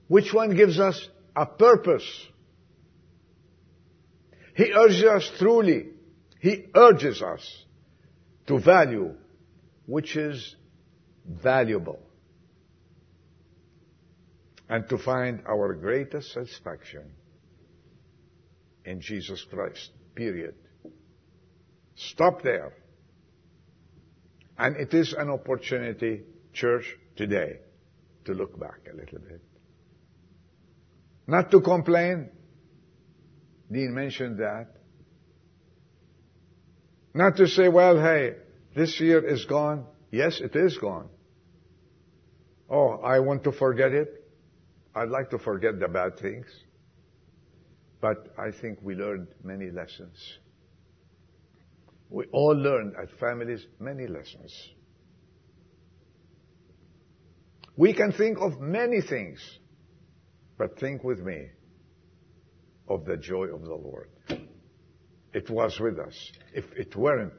Which 0.09 0.33
one 0.33 0.55
gives 0.55 0.79
us 0.79 1.09
a 1.35 1.47
purpose? 1.47 2.27
He 4.55 4.73
urges 4.73 5.05
us 5.05 5.33
truly, 5.39 5.89
he 6.41 6.67
urges 6.75 7.23
us 7.23 7.65
to 8.47 8.59
value 8.59 9.15
which 9.87 10.17
is 10.17 10.55
valuable. 11.27 12.01
And 14.69 14.89
to 14.89 14.99
find 14.99 15.43
our 15.47 15.75
greatest 15.75 16.33
satisfaction 16.33 17.13
in 18.87 19.01
Jesus 19.01 19.45
Christ. 19.51 19.91
Period. 20.15 20.55
Stop 21.97 22.43
there. 22.43 22.73
And 24.57 24.77
it 24.77 24.95
is 24.95 25.13
an 25.13 25.29
opportunity, 25.29 26.23
church, 26.55 26.87
today, 27.17 27.59
to 28.25 28.33
look 28.33 28.59
back 28.59 28.89
a 28.91 28.97
little 28.97 29.19
bit. 29.19 29.43
Not 31.27 31.51
to 31.51 31.61
complain. 31.61 32.31
Dean 33.71 33.93
mentioned 33.93 34.39
that. 34.39 34.69
Not 37.13 37.37
to 37.37 37.49
say, 37.49 37.69
well, 37.69 37.99
hey, 38.01 38.35
this 38.75 39.01
year 39.01 39.27
is 39.27 39.45
gone. 39.45 39.87
Yes, 40.11 40.41
it 40.41 40.55
is 40.55 40.79
gone. 40.79 41.09
Oh, 42.71 43.01
I 43.03 43.21
want 43.21 43.45
to 43.45 43.53
forget 43.53 43.93
it. 43.93 44.25
I'd 44.95 45.09
like 45.09 45.31
to 45.31 45.39
forget 45.39 45.79
the 45.79 45.89
bad 45.89 46.19
things. 46.19 46.47
But 48.07 48.29
I 48.39 48.53
think 48.53 48.79
we 48.83 48.95
learned 48.95 49.27
many 49.43 49.69
lessons. 49.73 50.39
We 52.09 52.27
all 52.31 52.55
learned 52.55 52.95
at 52.95 53.11
families 53.19 53.67
many 53.81 54.07
lessons. 54.07 54.53
We 57.77 57.93
can 57.95 58.13
think 58.13 58.39
of 58.41 58.61
many 58.61 59.01
things, 59.01 59.41
but 60.57 60.79
think 60.79 61.03
with 61.03 61.19
me 61.19 61.49
of 62.87 63.07
the 63.07 63.17
joy 63.17 63.47
of 63.47 63.63
the 63.63 63.75
Lord. 63.75 64.11
It 65.33 65.51
was 65.51 65.81
with 65.81 65.99
us. 65.99 66.17
If 66.55 66.67
it 66.77 66.95
weren't, 66.95 67.35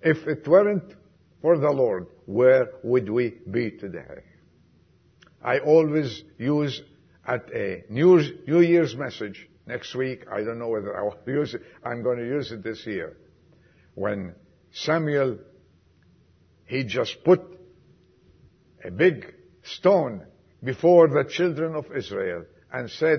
if 0.00 0.28
it 0.28 0.46
weren't 0.46 0.94
for 1.40 1.58
the 1.58 1.72
Lord, 1.72 2.06
where 2.26 2.68
would 2.84 3.10
we 3.10 3.34
be 3.50 3.72
today? 3.72 4.22
I 5.42 5.58
always 5.58 6.22
use 6.38 6.80
at 7.26 7.52
a 7.52 7.82
New 7.88 8.20
Year's 8.60 8.94
message 8.94 9.48
next 9.66 9.94
week. 9.94 10.24
I 10.30 10.42
don't 10.42 10.58
know 10.58 10.68
whether 10.68 10.96
I'll 10.96 11.16
use 11.26 11.54
it. 11.54 11.62
I'm 11.84 12.02
going 12.02 12.18
to 12.18 12.26
use 12.26 12.50
it 12.52 12.62
this 12.62 12.86
year. 12.86 13.16
When 13.94 14.34
Samuel, 14.72 15.38
he 16.66 16.84
just 16.84 17.22
put 17.24 17.40
a 18.84 18.90
big 18.90 19.34
stone 19.62 20.26
before 20.62 21.08
the 21.08 21.24
children 21.28 21.74
of 21.74 21.86
Israel 21.94 22.44
and 22.72 22.90
said, 22.90 23.18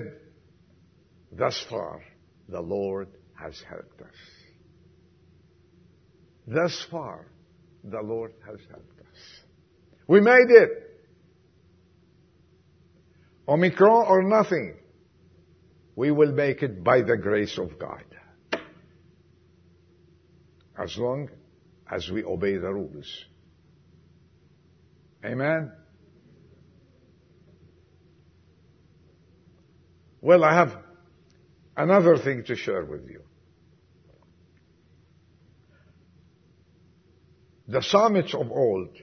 thus 1.30 1.64
far 1.68 2.00
the 2.48 2.60
Lord 2.60 3.08
has 3.34 3.60
helped 3.68 4.00
us. 4.00 4.14
Thus 6.46 6.86
far 6.90 7.26
the 7.82 8.00
Lord 8.02 8.32
has 8.46 8.58
helped 8.70 9.00
us. 9.00 9.44
We 10.06 10.20
made 10.20 10.48
it. 10.48 10.70
Omicron 13.46 14.06
or 14.08 14.22
nothing. 14.22 14.76
We 15.96 16.10
will 16.10 16.32
make 16.32 16.62
it 16.62 16.82
by 16.82 17.02
the 17.02 17.16
grace 17.16 17.58
of 17.58 17.78
God. 17.78 18.04
As 20.76 20.96
long 20.98 21.30
as 21.90 22.10
we 22.10 22.24
obey 22.24 22.56
the 22.56 22.72
rules. 22.72 23.24
Amen? 25.24 25.70
Well, 30.20 30.42
I 30.42 30.54
have 30.54 30.76
another 31.76 32.18
thing 32.18 32.44
to 32.44 32.56
share 32.56 32.84
with 32.84 33.08
you. 33.08 33.22
The 37.68 37.82
psalmist 37.82 38.34
of 38.34 38.50
old 38.50 38.96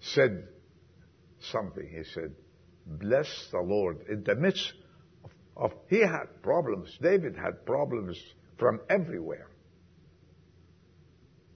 said 0.00 0.48
something. 1.40 1.88
He 1.88 2.04
said, 2.04 2.34
bless 2.84 3.48
the 3.52 3.60
Lord 3.60 4.04
in 4.08 4.24
the 4.24 4.34
midst 4.34 4.72
of, 5.60 5.72
he 5.88 6.00
had 6.00 6.42
problems. 6.42 6.96
David 7.00 7.36
had 7.36 7.64
problems 7.64 8.20
from 8.58 8.80
everywhere. 8.88 9.46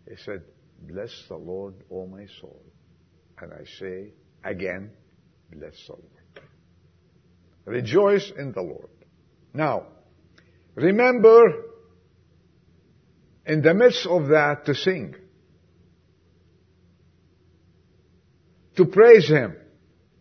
He 0.09 0.17
said, 0.25 0.43
bless 0.81 1.11
the 1.29 1.37
Lord, 1.37 1.75
O 1.91 2.07
my 2.07 2.27
soul. 2.41 2.63
And 3.41 3.53
I 3.53 3.65
say 3.81 4.13
again, 4.45 4.91
bless 5.51 5.75
the 5.87 5.95
Lord. 5.95 6.47
Rejoice 7.65 8.31
in 8.39 8.53
the 8.53 8.61
Lord. 8.61 8.91
Now, 9.53 9.87
remember 10.75 11.41
in 13.47 13.63
the 13.63 13.75
midst 13.75 14.07
of 14.07 14.29
that 14.29 14.67
to 14.67 14.75
sing. 14.75 15.17
To 18.77 18.85
praise 18.85 19.29
Him 19.29 19.57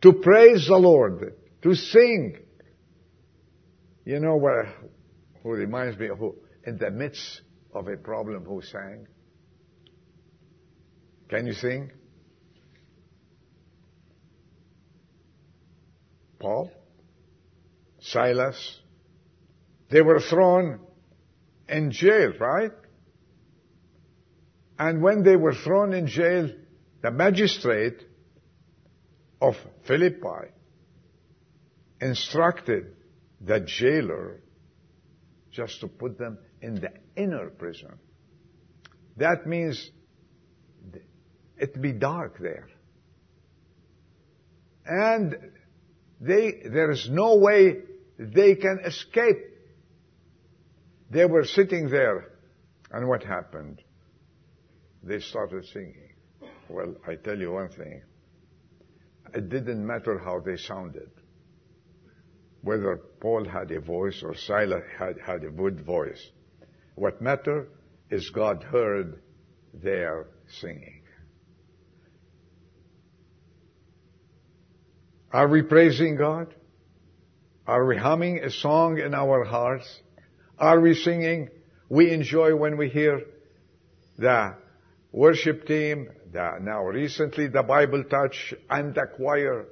to 0.04 0.12
praise 0.12 0.67
the 0.67 0.76
Lord, 0.76 1.34
to 1.62 1.76
sing. 1.76 2.38
You 4.06 4.20
know 4.20 4.36
what, 4.36 4.66
who 5.42 5.52
reminds 5.52 5.98
me 5.98 6.08
of 6.08 6.18
who, 6.18 6.36
in 6.66 6.78
the 6.78 6.92
midst 6.92 7.42
of 7.74 7.88
a 7.88 7.96
problem, 7.96 8.44
who 8.44 8.62
sang? 8.62 9.08
Can 11.30 11.48
you 11.48 11.54
sing? 11.54 11.92
Paul? 16.39 16.70
Silas? 18.02 18.80
They 19.89 20.02
were 20.02 20.20
thrown 20.20 20.82
in 21.70 21.92
jail, 21.92 22.34
right? 22.39 22.72
And 24.78 25.02
when 25.02 25.24
they 25.24 25.38
were 25.38 25.54
thrown 25.54 25.94
in 25.94 26.08
jail, 26.08 26.50
the 27.02 27.12
magistrate 27.12 28.04
of 29.42 29.56
Philippi 29.88 30.52
instructed 32.02 32.88
the 33.44 33.60
jailer 33.60 34.42
just 35.52 35.80
to 35.82 35.88
put 35.88 36.18
them 36.18 36.38
in 36.62 36.76
the 36.76 36.92
inner 37.16 37.50
prison. 37.50 38.00
That 39.18 39.46
means 39.46 39.92
it'd 41.58 41.82
be 41.82 41.92
dark 41.92 42.40
there. 42.40 42.68
And 44.86 45.36
they, 46.20 46.64
there 46.66 46.92
is 46.92 47.08
no 47.10 47.36
way 47.36 47.76
they 48.18 48.56
can 48.56 48.80
escape. 48.86 49.38
They 51.10 51.26
were 51.26 51.46
sitting 51.46 51.90
there, 51.90 52.32
and 52.92 53.08
what 53.08 53.24
happened? 53.24 53.82
They 55.04 55.20
started 55.20 55.66
singing. 55.68 56.10
Well, 56.70 56.96
I 57.08 57.16
tell 57.16 57.38
you 57.38 57.52
one 57.52 57.70
thing. 57.70 58.02
It 59.34 59.50
didn't 59.50 59.86
matter 59.86 60.18
how 60.18 60.40
they 60.40 60.58
sounded. 60.58 61.10
Whether 62.63 62.97
Paul 63.19 63.45
had 63.45 63.71
a 63.71 63.82
voice 63.82 64.23
or 64.23 64.36
Silas 64.36 64.84
had, 64.97 65.17
had 65.19 65.43
a 65.43 65.52
good 65.52 65.86
voice. 65.86 66.32
What 66.95 67.21
mattered 67.21 67.69
is 68.10 68.30
God 68.30 68.63
heard 68.63 69.21
their 69.73 70.28
singing. 70.62 71.02
Are 75.32 75.49
we 75.49 75.63
praising 75.63 76.15
God? 76.15 76.54
Are 77.67 77.86
we 77.86 77.97
humming 77.97 78.39
a 78.39 78.49
song 78.49 78.97
in 78.97 79.13
our 79.13 79.43
hearts? 79.43 79.99
Are 80.58 80.80
we 80.80 80.93
singing? 80.93 81.49
We 81.89 82.12
enjoy 82.12 82.56
when 82.56 82.78
we 82.78 82.88
hear 82.88 83.23
the 84.17 84.56
worship 85.12 85.65
team, 85.65 86.10
the, 86.32 86.60
now 86.62 86.86
recently 86.86 87.47
the 87.47 87.63
Bible 87.63 88.04
touch 88.06 88.54
and 88.69 88.93
the 88.95 89.08
choir, 89.17 89.65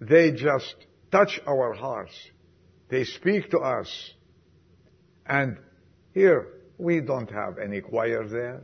they 0.00 0.32
just 0.32 0.76
touch 1.12 1.40
our 1.46 1.72
hearts. 1.72 2.14
They 2.88 3.04
speak 3.04 3.50
to 3.50 3.58
us. 3.58 4.14
And 5.24 5.58
here, 6.14 6.48
we 6.78 7.00
don't 7.00 7.30
have 7.30 7.58
any 7.58 7.80
choir 7.80 8.26
there. 8.26 8.62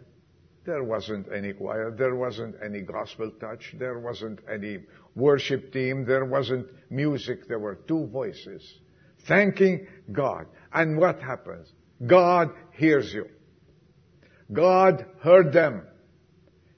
There 0.67 0.83
wasn't 0.83 1.29
any 1.33 1.53
choir. 1.53 1.95
There 1.97 2.17
wasn't 2.17 2.57
any 2.63 2.81
gospel 2.81 3.31
touch. 3.41 3.75
There 3.79 4.01
wasn't 4.01 4.41
any 4.53 4.81
worship 5.15 5.73
team. 5.73 6.05
There 6.05 6.25
wasn't 6.25 6.67
music. 6.91 7.47
There 7.47 7.61
were 7.61 7.77
two 7.87 8.07
voices 8.09 8.63
thanking 9.27 9.87
God. 10.13 10.47
And 10.73 10.99
what 10.99 11.21
happens? 11.21 11.73
God 12.05 12.51
hears 12.73 13.13
you. 13.13 13.27
God 14.53 15.05
heard 15.21 15.53
them. 15.53 15.83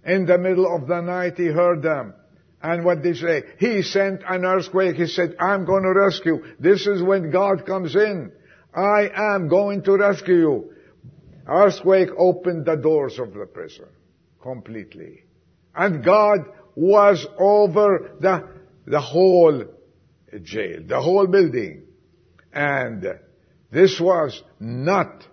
In 0.04 0.24
the 0.26 0.38
middle 0.38 0.74
of 0.74 0.88
the 0.88 1.00
night, 1.00 1.36
he 1.36 1.46
heard 1.46 1.82
them. 1.82 2.14
And 2.62 2.84
what 2.84 3.04
he 3.04 3.14
say? 3.14 3.44
He 3.58 3.82
sent 3.82 4.22
an 4.28 4.44
earthquake. 4.44 4.96
He 4.96 5.06
said, 5.06 5.36
I'm 5.40 5.64
going 5.64 5.82
to 5.82 5.94
rescue. 5.94 6.44
This 6.58 6.86
is 6.86 7.02
when 7.02 7.30
God 7.30 7.64
comes 7.64 7.94
in. 7.94 8.32
I 8.74 9.08
am 9.14 9.48
going 9.48 9.82
to 9.84 9.96
rescue 9.96 10.34
you. 10.34 10.74
Earthquake 11.46 12.10
opened 12.16 12.66
the 12.66 12.76
doors 12.76 13.18
of 13.18 13.32
the 13.32 13.46
prison 13.46 13.86
completely. 14.42 15.24
And 15.74 16.04
God 16.04 16.40
was 16.76 17.26
over 17.38 18.12
the, 18.20 18.48
the 18.86 19.00
whole 19.00 19.64
jail, 20.42 20.80
the 20.86 21.00
whole 21.00 21.26
building. 21.26 21.84
And 22.52 23.04
this 23.70 23.98
was 23.98 24.42
not 24.58 25.24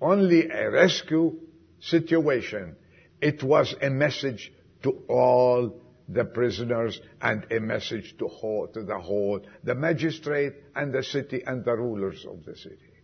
only 0.00 0.50
a 0.50 0.70
rescue 0.70 1.40
situation, 1.80 2.76
it 3.20 3.42
was 3.42 3.74
a 3.80 3.88
message 3.88 4.52
to 4.82 5.02
all 5.08 5.80
the 6.08 6.24
prisoners 6.24 7.00
and 7.20 7.46
a 7.50 7.60
message 7.60 8.16
to, 8.18 8.28
whole, 8.28 8.68
to 8.68 8.82
the 8.82 8.98
whole, 8.98 9.40
the 9.62 9.74
magistrate 9.74 10.54
and 10.74 10.92
the 10.92 11.02
city 11.02 11.42
and 11.46 11.64
the 11.64 11.72
rulers 11.72 12.26
of 12.28 12.44
the 12.44 12.56
city. 12.56 12.94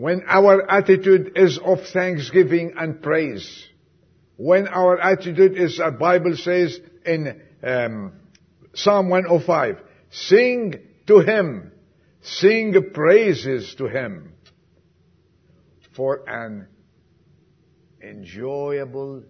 when 0.00 0.22
our 0.26 0.70
attitude 0.70 1.32
is 1.36 1.58
of 1.58 1.86
thanksgiving 1.92 2.72
and 2.74 3.02
praise, 3.02 3.66
when 4.38 4.66
our 4.66 4.98
attitude 4.98 5.58
is, 5.58 5.76
the 5.76 5.90
Bible 5.90 6.36
says 6.36 6.80
in 7.04 7.42
um, 7.62 8.14
Psalm 8.72 9.10
105, 9.10 9.76
sing 10.10 10.74
to 11.06 11.18
Him, 11.18 11.72
sing 12.22 12.74
praises 12.94 13.74
to 13.74 13.88
Him 13.88 14.32
for 15.94 16.22
an 16.26 16.66
enjoyable 18.02 19.22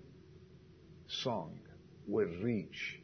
song 1.07 1.59
will 2.07 2.29
reach 2.43 3.01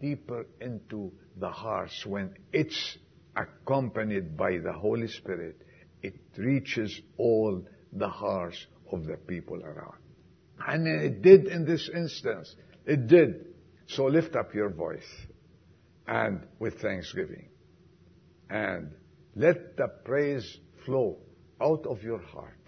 deeper 0.00 0.46
into 0.60 1.12
the 1.36 1.48
hearts 1.48 2.04
when 2.06 2.34
it's 2.52 2.98
accompanied 3.36 4.36
by 4.36 4.58
the 4.58 4.72
Holy 4.72 5.08
Spirit. 5.08 5.56
It 6.02 6.14
reaches 6.36 7.00
all 7.16 7.64
the 7.92 8.08
hearts 8.08 8.66
of 8.92 9.06
the 9.06 9.16
people 9.16 9.62
around. 9.62 9.98
And 10.66 10.86
it 10.86 11.22
did 11.22 11.46
in 11.46 11.64
this 11.64 11.88
instance. 11.94 12.54
It 12.86 13.06
did. 13.06 13.46
So 13.86 14.04
lift 14.06 14.36
up 14.36 14.54
your 14.54 14.70
voice 14.70 15.10
and 16.06 16.46
with 16.58 16.80
thanksgiving 16.80 17.48
and 18.50 18.92
let 19.34 19.76
the 19.76 19.88
praise 20.04 20.58
flow 20.84 21.18
out 21.60 21.86
of 21.86 22.02
your 22.02 22.20
heart 22.20 22.63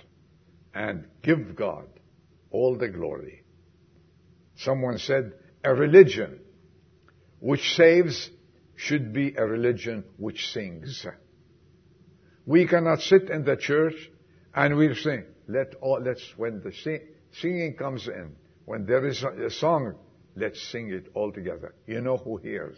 and 0.77 1.07
give 1.23 1.57
God 1.57 1.87
all 2.51 2.77
the 2.77 2.89
glory. 2.89 3.43
Someone 4.57 4.99
said, 4.99 5.33
a 5.65 5.75
religion 5.75 6.41
which 7.41 7.75
saves 7.75 8.31
should 8.77 9.15
be 9.15 9.35
a 9.37 9.47
religion 9.47 10.05
which 10.19 10.53
sings. 10.53 11.07
We 12.45 12.67
cannot 12.69 13.01
sit 13.01 13.31
in 13.31 13.45
the 13.45 13.57
church 13.57 13.95
and 14.55 14.77
we 14.77 14.95
sing. 14.95 15.25
Let 15.49 15.75
all, 15.81 16.01
let's, 16.03 16.23
when 16.37 16.61
the 16.61 16.73
sing, 16.73 17.01
singing 17.41 17.75
comes 17.77 18.07
in, 18.07 18.37
when 18.67 18.85
there 18.85 19.07
is 19.07 19.23
a, 19.23 19.47
a 19.47 19.51
song, 19.51 19.95
let's 20.37 20.61
sing 20.71 20.91
it 20.91 21.07
all 21.15 21.33
together. 21.33 21.75
You 21.87 22.03
know 22.03 22.19
who 22.19 22.37
hears? 22.37 22.77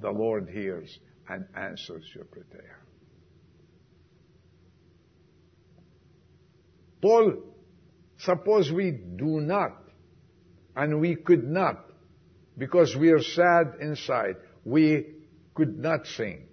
The 0.00 0.10
Lord 0.10 0.48
hears 0.48 0.98
and 1.28 1.44
answers 1.54 2.04
your 2.14 2.24
prayer. 2.24 2.80
Paul, 7.00 7.34
suppose 8.18 8.70
we 8.72 8.90
do 8.90 9.40
not, 9.40 9.76
and 10.74 11.00
we 11.00 11.14
could 11.14 11.44
not, 11.44 11.84
because 12.56 12.96
we 12.96 13.10
are 13.10 13.22
sad 13.22 13.74
inside, 13.80 14.36
we 14.64 15.06
could 15.54 15.78
not 15.78 16.06
sing. 16.06 16.46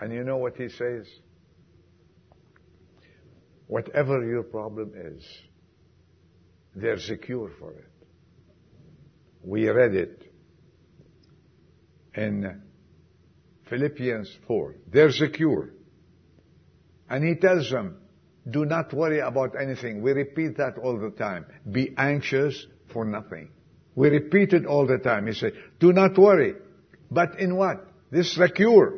And 0.00 0.12
you 0.12 0.24
know 0.24 0.38
what 0.38 0.56
he 0.56 0.68
says? 0.68 1.06
Whatever 3.66 4.24
your 4.26 4.42
problem 4.42 4.92
is, 4.94 5.22
there's 6.74 7.08
a 7.10 7.16
cure 7.16 7.50
for 7.58 7.72
it. 7.72 7.90
We 9.42 9.68
read 9.68 9.94
it 9.94 10.32
in 12.14 12.62
Philippians 13.68 14.36
4. 14.46 14.74
There's 14.90 15.20
a 15.20 15.28
cure. 15.28 15.70
And 17.08 17.24
he 17.24 17.36
tells 17.36 17.70
them, 17.70 17.96
do 18.48 18.64
not 18.64 18.92
worry 18.92 19.20
about 19.20 19.54
anything. 19.60 20.02
We 20.02 20.12
repeat 20.12 20.56
that 20.56 20.78
all 20.78 20.98
the 20.98 21.10
time. 21.10 21.46
Be 21.70 21.94
anxious 21.96 22.66
for 22.92 23.04
nothing. 23.04 23.50
We 23.94 24.08
repeat 24.08 24.52
it 24.52 24.66
all 24.66 24.86
the 24.86 24.98
time. 24.98 25.26
He 25.26 25.34
said, 25.34 25.52
do 25.78 25.92
not 25.92 26.16
worry. 26.16 26.54
But 27.10 27.38
in 27.38 27.56
what? 27.56 27.86
This 28.10 28.32
is 28.32 28.38
the 28.38 28.48
cure. 28.48 28.94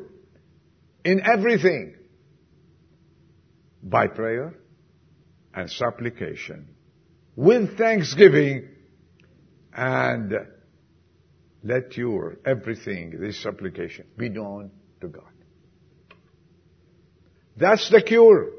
In 1.05 1.23
everything. 1.27 1.97
By 3.83 4.07
prayer 4.07 4.55
and 5.55 5.71
supplication. 5.71 6.69
With 7.35 7.77
thanksgiving 7.77 8.69
and 9.75 10.33
let 11.65 11.97
your 11.97 12.39
everything, 12.45 13.19
this 13.19 13.43
supplication, 13.43 14.07
be 14.17 14.29
known 14.29 14.71
to 15.01 15.09
God. 15.09 15.25
That's 17.57 17.91
the 17.91 18.03
cure. 18.03 18.51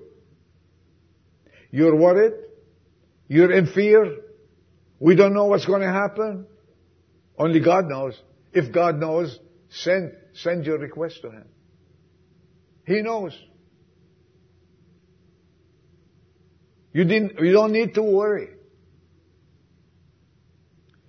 You're 1.74 1.96
worried. 1.96 2.34
You're 3.28 3.52
in 3.52 3.66
fear. 3.66 4.18
We 5.00 5.16
don't 5.16 5.34
know 5.34 5.46
what's 5.46 5.66
going 5.66 5.82
to 5.82 5.92
happen. 5.92 6.46
Only 7.36 7.62
God 7.62 7.90
knows. 7.90 8.14
If 8.54 8.72
God 8.72 9.00
knows, 9.00 9.40
send, 9.70 10.16
send 10.34 10.68
your 10.68 10.78
request 10.78 11.24
to 11.24 11.32
Him. 11.32 11.46
He 12.86 13.02
knows. 13.02 13.36
You 16.92 17.06
didn't, 17.06 17.40
you 17.40 17.52
don't 17.52 17.72
need 17.72 17.96
to 17.96 18.04
worry. 18.04 18.50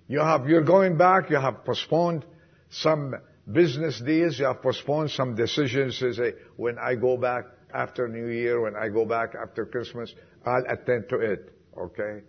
You 0.07 0.21
have, 0.21 0.49
you're 0.49 0.63
going 0.63 0.97
back, 0.97 1.29
you 1.29 1.39
have 1.39 1.63
postponed 1.63 2.25
some 2.71 3.13
business 3.51 4.01
deals, 4.01 4.39
you 4.39 4.45
have 4.45 4.63
postponed 4.63 5.11
some 5.11 5.35
decisions 5.35 5.99
to 5.99 6.11
say, 6.11 6.33
when 6.55 6.79
I 6.79 6.95
go 6.95 7.17
back 7.17 7.45
after 7.71 8.07
New 8.07 8.29
Year, 8.29 8.61
when 8.61 8.75
I 8.75 8.89
go 8.89 9.05
back 9.05 9.35
after 9.35 9.65
Christmas, 9.65 10.11
I'll 10.45 10.65
attend 10.69 11.09
to 11.09 11.17
it. 11.17 11.51
Okay? 11.77 12.21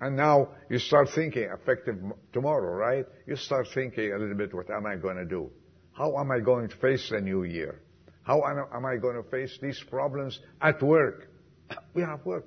And 0.00 0.16
now 0.16 0.48
you 0.68 0.78
start 0.78 1.08
thinking, 1.14 1.48
effective 1.52 1.96
tomorrow, 2.32 2.74
right? 2.74 3.06
You 3.26 3.36
start 3.36 3.68
thinking 3.72 4.12
a 4.12 4.18
little 4.18 4.36
bit, 4.36 4.54
what 4.54 4.70
am 4.70 4.86
I 4.86 4.96
going 4.96 5.16
to 5.16 5.24
do? 5.24 5.50
How 5.92 6.18
am 6.18 6.30
I 6.30 6.40
going 6.40 6.68
to 6.68 6.76
face 6.76 7.08
the 7.10 7.20
new 7.20 7.44
year? 7.44 7.80
How 8.24 8.42
am 8.42 8.84
I 8.84 8.96
going 8.96 9.16
to 9.22 9.28
face 9.30 9.56
these 9.60 9.82
problems 9.88 10.40
at 10.60 10.82
work? 10.82 11.30
We 11.94 12.02
have 12.02 12.24
work. 12.26 12.46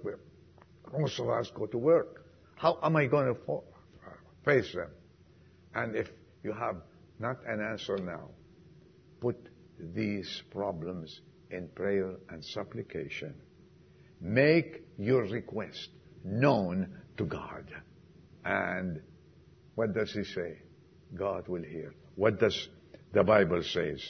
Most 0.97 1.19
of 1.19 1.29
us 1.29 1.51
go 1.55 1.65
to 1.67 1.77
work. 1.77 2.25
How 2.55 2.77
am 2.83 2.95
I 2.95 3.05
going 3.07 3.33
to 3.33 3.61
face 4.43 4.73
them? 4.73 4.89
And 5.73 5.95
if 5.95 6.09
you 6.43 6.53
have 6.53 6.77
not 7.19 7.37
an 7.45 7.61
answer 7.61 7.97
now, 7.97 8.29
put 9.21 9.37
these 9.79 10.43
problems 10.51 11.21
in 11.51 11.69
prayer 11.69 12.15
and 12.29 12.43
supplication 12.43 13.33
Make 14.19 14.83
your 14.97 15.23
request 15.23 15.89
known 16.23 16.97
to 17.17 17.25
God. 17.25 17.65
And 18.43 19.01
what 19.75 19.93
does 19.93 20.11
he 20.11 20.23
say? 20.23 20.59
God 21.13 21.47
will 21.47 21.63
hear. 21.63 21.93
What 22.15 22.39
does 22.39 22.67
the 23.13 23.23
Bible 23.23 23.61
says? 23.63 24.01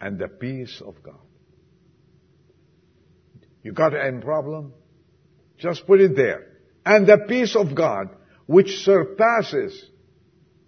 And 0.00 0.18
the 0.18 0.28
peace 0.28 0.82
of 0.84 1.02
God. 1.02 1.20
You 3.62 3.72
got 3.72 3.94
any 3.94 4.20
problem? 4.20 4.72
Just 5.58 5.86
put 5.86 6.00
it 6.00 6.16
there. 6.16 6.46
And 6.84 7.06
the 7.06 7.18
peace 7.28 7.56
of 7.56 7.74
God, 7.74 8.08
which 8.46 8.78
surpasses 8.84 9.84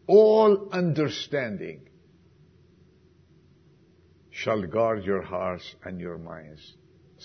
all 0.07 0.71
understanding, 0.73 1.83
shall 4.31 4.63
guard 4.63 5.05
your 5.05 5.23
hearts 5.23 5.75
and 5.85 6.01
your 6.01 6.19
minds 6.19 6.75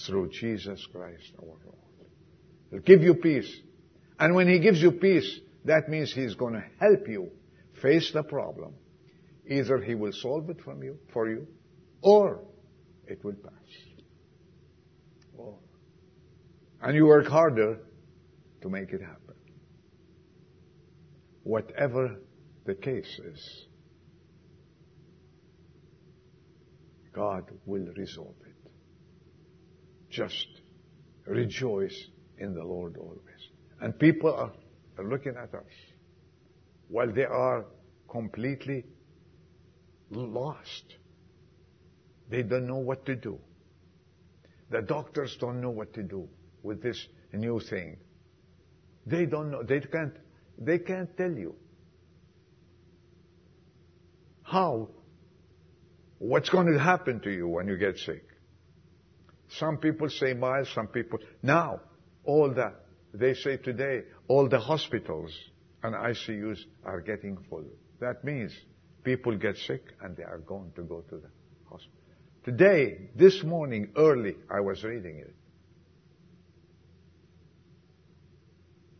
through 0.07 0.29
Jesus 0.29 0.85
Christ 0.91 1.31
our 1.39 1.45
Lord. 1.45 1.77
He'll 2.71 2.79
give 2.79 3.01
you 3.01 3.15
peace. 3.15 3.51
And 4.19 4.35
when 4.35 4.47
He 4.47 4.59
gives 4.59 4.81
you 4.81 4.91
peace, 4.91 5.39
that 5.65 5.89
means 5.89 6.13
He's 6.13 6.35
going 6.35 6.53
to 6.53 6.63
help 6.79 7.07
you 7.07 7.29
face 7.81 8.11
the 8.13 8.23
problem. 8.23 8.73
Either 9.47 9.79
He 9.79 9.95
will 9.95 10.13
solve 10.13 10.49
it 10.49 10.61
from 10.61 10.83
you, 10.83 10.97
for 11.11 11.29
you, 11.29 11.47
or 12.01 12.41
it 13.07 13.23
will 13.23 13.33
pass. 13.33 13.51
Or, 15.37 15.55
and 16.81 16.95
you 16.95 17.05
work 17.05 17.27
harder 17.27 17.79
to 18.61 18.69
make 18.69 18.91
it 18.91 19.01
happen. 19.01 19.35
Whatever 21.43 22.15
the 22.65 22.75
case 22.75 23.19
is, 23.25 23.65
God 27.13 27.43
will 27.65 27.87
resolve 27.95 28.35
it. 28.47 28.62
Just 30.13 30.47
rejoice 31.25 32.07
in 32.37 32.53
the 32.53 32.63
Lord 32.63 32.97
always. 32.97 33.49
And 33.81 33.97
people 33.97 34.31
are, 34.31 34.51
are 34.99 35.09
looking 35.09 35.35
at 35.35 35.55
us 35.55 35.73
while 36.87 37.11
they 37.11 37.25
are 37.25 37.65
completely 38.07 38.85
lost. 40.11 40.83
They 42.29 42.43
don't 42.43 42.67
know 42.67 42.77
what 42.77 43.07
to 43.07 43.15
do. 43.15 43.39
The 44.69 44.83
doctors 44.83 45.35
don't 45.39 45.59
know 45.59 45.71
what 45.71 45.95
to 45.95 46.03
do 46.03 46.29
with 46.61 46.83
this 46.83 47.07
new 47.31 47.59
thing. 47.59 47.97
They 49.07 49.25
don't 49.25 49.49
know. 49.49 49.63
They 49.63 49.79
can't, 49.79 50.13
they 50.59 50.77
can't 50.77 51.17
tell 51.17 51.31
you 51.31 51.55
how, 54.43 54.89
what's 56.19 56.49
going 56.49 56.71
to 56.71 56.77
happen 56.77 57.19
to 57.21 57.31
you 57.31 57.47
when 57.47 57.67
you 57.67 57.77
get 57.77 57.97
sick. 57.97 58.23
Some 59.59 59.77
people 59.77 60.09
say 60.09 60.33
miles, 60.33 60.69
some 60.73 60.87
people, 60.87 61.19
now, 61.41 61.81
all 62.23 62.51
the, 62.53 62.73
they 63.13 63.35
say 63.35 63.57
today, 63.57 64.03
all 64.27 64.49
the 64.49 64.59
hospitals 64.59 65.31
and 65.83 65.93
ICUs 65.93 66.59
are 66.83 67.01
getting 67.01 67.37
full. 67.49 67.65
That 67.99 68.23
means 68.23 68.51
people 69.03 69.37
get 69.37 69.57
sick 69.57 69.83
and 70.01 70.17
they 70.17 70.23
are 70.23 70.39
going 70.39 70.71
to 70.75 70.81
go 70.83 71.01
to 71.01 71.17
the 71.17 71.29
hospital. 71.69 71.99
Today, 72.43 73.09
this 73.15 73.43
morning, 73.43 73.91
early, 73.95 74.35
I 74.49 74.59
was 74.61 74.83
reading 74.83 75.19
it. 75.19 75.35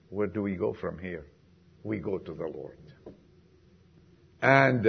Where 0.09 0.27
do 0.27 0.43
we 0.43 0.55
go 0.55 0.73
from 0.73 0.99
here? 0.99 1.25
We 1.83 1.97
go 1.97 2.19
to 2.19 2.33
the 2.33 2.45
Lord. 2.45 2.77
And 4.41 4.85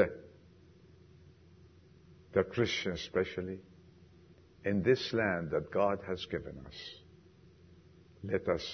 the 2.34 2.42
Christians 2.42 3.00
especially 3.00 3.60
in 4.64 4.82
this 4.82 5.12
land 5.12 5.50
that 5.50 5.70
God 5.70 5.98
has 6.06 6.24
given 6.26 6.58
us, 6.66 6.74
let 8.22 8.48
us 8.48 8.64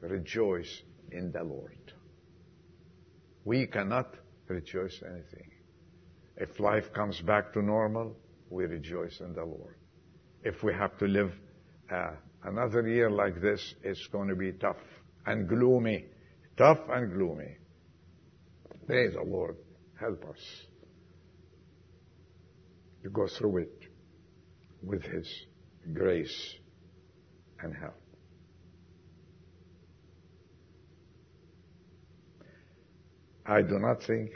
rejoice 0.00 0.82
in 1.12 1.30
the 1.32 1.42
Lord. 1.44 1.92
We 3.44 3.66
cannot 3.66 4.14
rejoice 4.48 5.00
anything. 5.04 5.50
If 6.36 6.58
life 6.60 6.92
comes 6.92 7.20
back 7.20 7.52
to 7.52 7.62
normal, 7.62 8.16
we 8.50 8.64
rejoice 8.64 9.20
in 9.20 9.32
the 9.32 9.44
Lord. 9.44 9.76
If 10.42 10.62
we 10.62 10.72
have 10.72 10.96
to 10.98 11.06
live 11.06 11.32
uh, 11.90 12.10
another 12.44 12.86
year 12.88 13.10
like 13.10 13.40
this, 13.40 13.74
it's 13.82 14.06
going 14.08 14.28
to 14.28 14.36
be 14.36 14.52
tough 14.52 14.76
and 15.26 15.48
gloomy. 15.48 16.06
Tough 16.56 16.78
and 16.90 17.12
gloomy. 17.12 17.56
May 18.88 19.08
the 19.08 19.22
Lord 19.22 19.56
help 20.00 20.24
us 20.24 20.40
to 23.02 23.10
go 23.10 23.28
through 23.28 23.58
it 23.58 23.77
with 24.82 25.02
His 25.02 25.28
grace 25.92 26.54
and 27.60 27.74
help. 27.74 28.00
I 33.46 33.62
do 33.62 33.78
not 33.78 34.02
think 34.02 34.30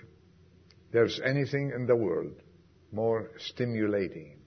there's 0.90 1.20
anything 1.20 1.72
in 1.74 1.87
the 1.87 1.96
world 1.96 2.33
more 2.92 3.31
stimulating 3.38 4.38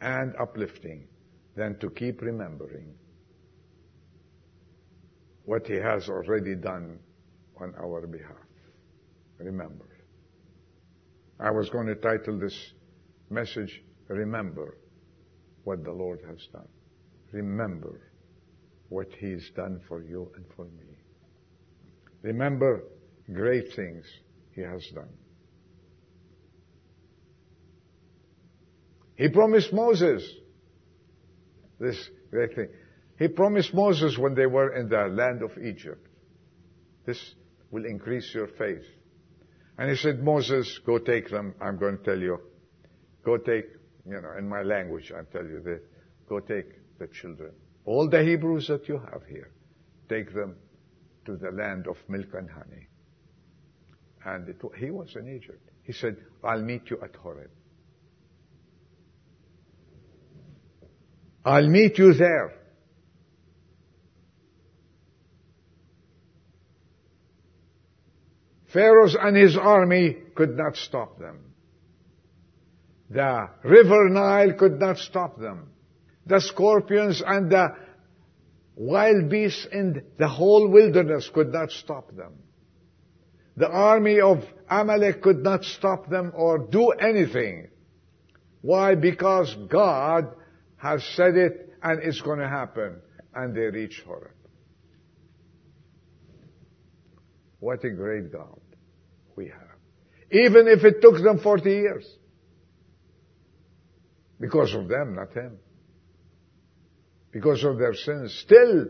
and 0.00 0.34
uplifting 0.36 1.08
than 1.54 1.78
to 1.78 1.90
keep 1.90 2.20
remembering 2.20 2.94
what 5.44 5.66
He 5.66 5.76
has 5.76 6.08
already 6.08 6.54
done 6.54 6.98
on 7.58 7.74
our 7.80 8.06
behalf. 8.06 8.36
Remember. 9.38 9.86
I 11.38 11.50
was 11.50 11.68
going 11.70 11.86
to 11.86 11.94
title 11.94 12.38
this 12.38 12.72
message, 13.30 13.82
Remember 14.08 14.76
what 15.66 15.82
the 15.82 15.90
Lord 15.90 16.20
has 16.28 16.38
done. 16.52 16.68
Remember 17.32 18.00
what 18.88 19.08
He's 19.18 19.50
done 19.56 19.80
for 19.88 20.00
you 20.00 20.30
and 20.36 20.44
for 20.54 20.64
me. 20.64 20.96
Remember 22.22 22.84
great 23.32 23.74
things 23.74 24.04
He 24.54 24.60
has 24.60 24.86
done. 24.94 25.08
He 29.16 29.28
promised 29.28 29.72
Moses 29.72 30.22
this 31.80 31.96
great 32.30 32.54
thing. 32.54 32.68
He 33.18 33.26
promised 33.26 33.74
Moses 33.74 34.16
when 34.16 34.34
they 34.34 34.46
were 34.46 34.72
in 34.76 34.88
the 34.88 35.08
land 35.08 35.42
of 35.42 35.50
Egypt, 35.58 36.06
this 37.06 37.18
will 37.72 37.86
increase 37.86 38.30
your 38.32 38.46
faith. 38.46 38.84
And 39.78 39.90
he 39.90 39.96
said, 39.96 40.22
Moses, 40.22 40.80
go 40.86 40.98
take 40.98 41.28
them. 41.28 41.54
I'm 41.60 41.76
going 41.76 41.98
to 41.98 42.04
tell 42.04 42.18
you. 42.18 42.38
Go 43.24 43.36
take, 43.36 43.64
you 44.08 44.20
know, 44.20 44.32
in 44.38 44.48
my 44.48 44.62
language, 44.62 45.12
I 45.12 45.22
tell 45.32 45.44
you 45.44 45.60
this. 45.60 45.80
Go 46.28 46.40
take 46.40 46.98
the 46.98 47.08
children. 47.08 47.52
All 47.84 48.08
the 48.08 48.22
Hebrews 48.22 48.68
that 48.68 48.88
you 48.88 48.98
have 48.98 49.22
here. 49.28 49.50
Take 50.08 50.32
them 50.32 50.56
to 51.24 51.36
the 51.36 51.50
land 51.50 51.86
of 51.88 51.96
milk 52.08 52.28
and 52.34 52.48
honey. 52.48 52.88
And 54.24 54.48
it, 54.48 54.60
he 54.78 54.90
was 54.90 55.14
in 55.16 55.28
Egypt. 55.28 55.70
He 55.82 55.92
said, 55.92 56.16
I'll 56.42 56.62
meet 56.62 56.90
you 56.90 56.98
at 57.02 57.14
Horeb. 57.16 57.50
I'll 61.44 61.68
meet 61.68 61.98
you 61.98 62.12
there. 62.12 62.52
Pharaoh 68.72 69.08
and 69.20 69.36
his 69.36 69.56
army 69.56 70.16
could 70.34 70.56
not 70.56 70.76
stop 70.76 71.18
them. 71.18 71.54
The 73.10 73.48
river 73.62 74.08
Nile 74.08 74.54
could 74.54 74.80
not 74.80 74.98
stop 74.98 75.38
them. 75.38 75.70
The 76.26 76.40
scorpions 76.40 77.22
and 77.24 77.50
the 77.50 77.68
wild 78.74 79.28
beasts 79.28 79.66
in 79.70 80.02
the 80.18 80.28
whole 80.28 80.68
wilderness 80.68 81.30
could 81.32 81.52
not 81.52 81.70
stop 81.70 82.14
them. 82.14 82.34
The 83.56 83.68
army 83.68 84.20
of 84.20 84.44
Amalek 84.68 85.22
could 85.22 85.42
not 85.42 85.64
stop 85.64 86.10
them 86.10 86.32
or 86.34 86.58
do 86.58 86.90
anything. 86.90 87.68
Why? 88.60 88.96
Because 88.96 89.54
God 89.70 90.28
has 90.76 91.02
said 91.14 91.36
it 91.36 91.72
and 91.82 92.02
it's 92.02 92.20
going 92.20 92.40
to 92.40 92.48
happen. 92.48 93.00
And 93.34 93.54
they 93.54 93.62
reach 93.62 94.02
Horeb. 94.06 94.32
What 97.60 97.84
a 97.84 97.90
great 97.90 98.32
God 98.32 98.60
we 99.36 99.46
have. 99.46 99.62
Even 100.30 100.68
if 100.68 100.84
it 100.84 101.00
took 101.00 101.22
them 101.22 101.38
40 101.38 101.70
years. 101.70 102.06
Because 104.38 104.74
of 104.74 104.88
them, 104.88 105.14
not 105.14 105.32
Him. 105.32 105.58
Because 107.32 107.64
of 107.64 107.78
their 107.78 107.94
sins. 107.94 108.34
Still. 108.44 108.86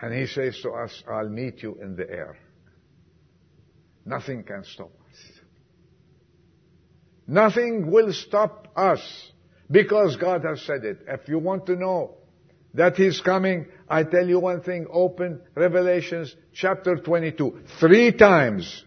And 0.00 0.14
He 0.14 0.26
says 0.26 0.58
to 0.62 0.70
us, 0.70 1.02
I'll 1.08 1.28
meet 1.28 1.62
you 1.62 1.78
in 1.80 1.96
the 1.96 2.08
air. 2.08 2.36
Nothing 4.04 4.42
can 4.42 4.64
stop 4.64 4.90
us. 4.90 5.18
Nothing 7.26 7.90
will 7.90 8.12
stop 8.12 8.72
us 8.76 9.32
because 9.70 10.16
God 10.16 10.44
has 10.44 10.60
said 10.62 10.84
it. 10.84 11.00
If 11.06 11.28
you 11.28 11.38
want 11.38 11.66
to 11.66 11.76
know 11.76 12.16
that 12.74 12.96
He's 12.96 13.20
coming, 13.20 13.66
I 13.88 14.02
tell 14.04 14.26
you 14.26 14.40
one 14.40 14.62
thing, 14.62 14.86
open 14.90 15.40
Revelations 15.54 16.34
chapter 16.52 16.96
22. 16.96 17.60
Three 17.78 18.12
times, 18.12 18.84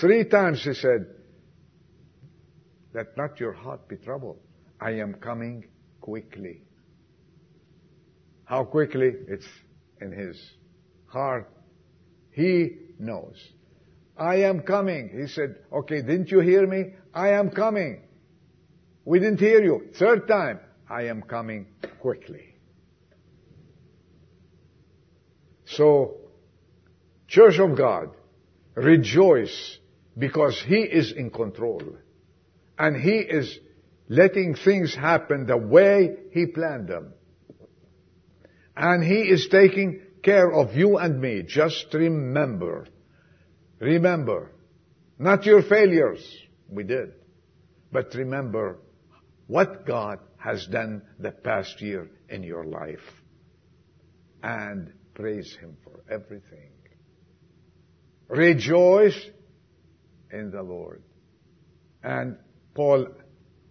three 0.00 0.24
times 0.24 0.62
He 0.62 0.74
said, 0.74 1.06
let 2.92 3.16
not 3.16 3.38
your 3.40 3.52
heart 3.52 3.88
be 3.88 3.96
troubled. 3.96 4.38
I 4.80 4.92
am 4.92 5.14
coming 5.14 5.64
quickly. 6.00 6.62
How 8.44 8.64
quickly? 8.64 9.12
It's 9.28 9.46
in 10.00 10.12
His 10.12 10.40
heart. 11.06 11.48
He 12.32 12.76
knows. 12.98 13.36
I 14.16 14.42
am 14.42 14.60
coming. 14.60 15.10
He 15.16 15.28
said, 15.28 15.56
okay, 15.72 16.02
didn't 16.02 16.30
you 16.30 16.40
hear 16.40 16.66
me? 16.66 16.94
I 17.14 17.30
am 17.30 17.50
coming. 17.50 18.02
We 19.04 19.18
didn't 19.18 19.40
hear 19.40 19.62
you. 19.62 19.88
Third 19.98 20.28
time, 20.28 20.60
I 20.88 21.04
am 21.04 21.22
coming 21.22 21.66
quickly. 22.00 22.54
So, 25.64 26.16
Church 27.28 27.60
of 27.60 27.76
God, 27.76 28.10
rejoice 28.74 29.78
because 30.18 30.60
He 30.60 30.80
is 30.80 31.12
in 31.12 31.30
control. 31.30 31.82
And 32.80 32.96
He 32.96 33.18
is 33.18 33.58
letting 34.08 34.54
things 34.54 34.94
happen 34.94 35.46
the 35.46 35.56
way 35.56 36.16
He 36.32 36.46
planned 36.46 36.88
them. 36.88 37.12
And 38.76 39.04
He 39.04 39.28
is 39.28 39.48
taking 39.50 40.00
care 40.22 40.50
of 40.52 40.74
you 40.74 40.96
and 40.96 41.20
me. 41.20 41.42
Just 41.46 41.92
remember 41.92 42.86
Remember, 43.80 44.52
not 45.18 45.46
your 45.46 45.62
failures. 45.62 46.22
We 46.68 46.84
did. 46.84 47.12
But 47.90 48.14
remember 48.14 48.78
what 49.46 49.86
God 49.86 50.18
has 50.36 50.66
done 50.66 51.02
the 51.18 51.32
past 51.32 51.80
year 51.80 52.10
in 52.28 52.42
your 52.42 52.64
life. 52.64 53.00
And 54.42 54.92
praise 55.14 55.56
Him 55.60 55.76
for 55.82 56.04
everything. 56.10 56.70
Rejoice 58.28 59.18
in 60.30 60.50
the 60.50 60.62
Lord. 60.62 61.02
And 62.02 62.36
Paul, 62.74 63.08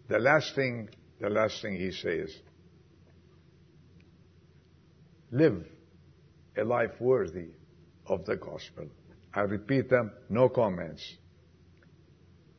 the 0.08 0.20
last 0.20 0.56
thing, 0.56 0.90
the 1.20 1.30
last 1.30 1.62
thing 1.62 1.76
he 1.76 1.92
says, 1.92 2.36
live 5.32 5.66
a 6.58 6.64
life 6.64 7.00
worthy 7.00 7.50
of 8.06 8.26
the 8.26 8.36
gospel. 8.36 8.88
I 9.34 9.42
repeat 9.42 9.90
them, 9.90 10.12
no 10.30 10.50
comments. 10.50 11.04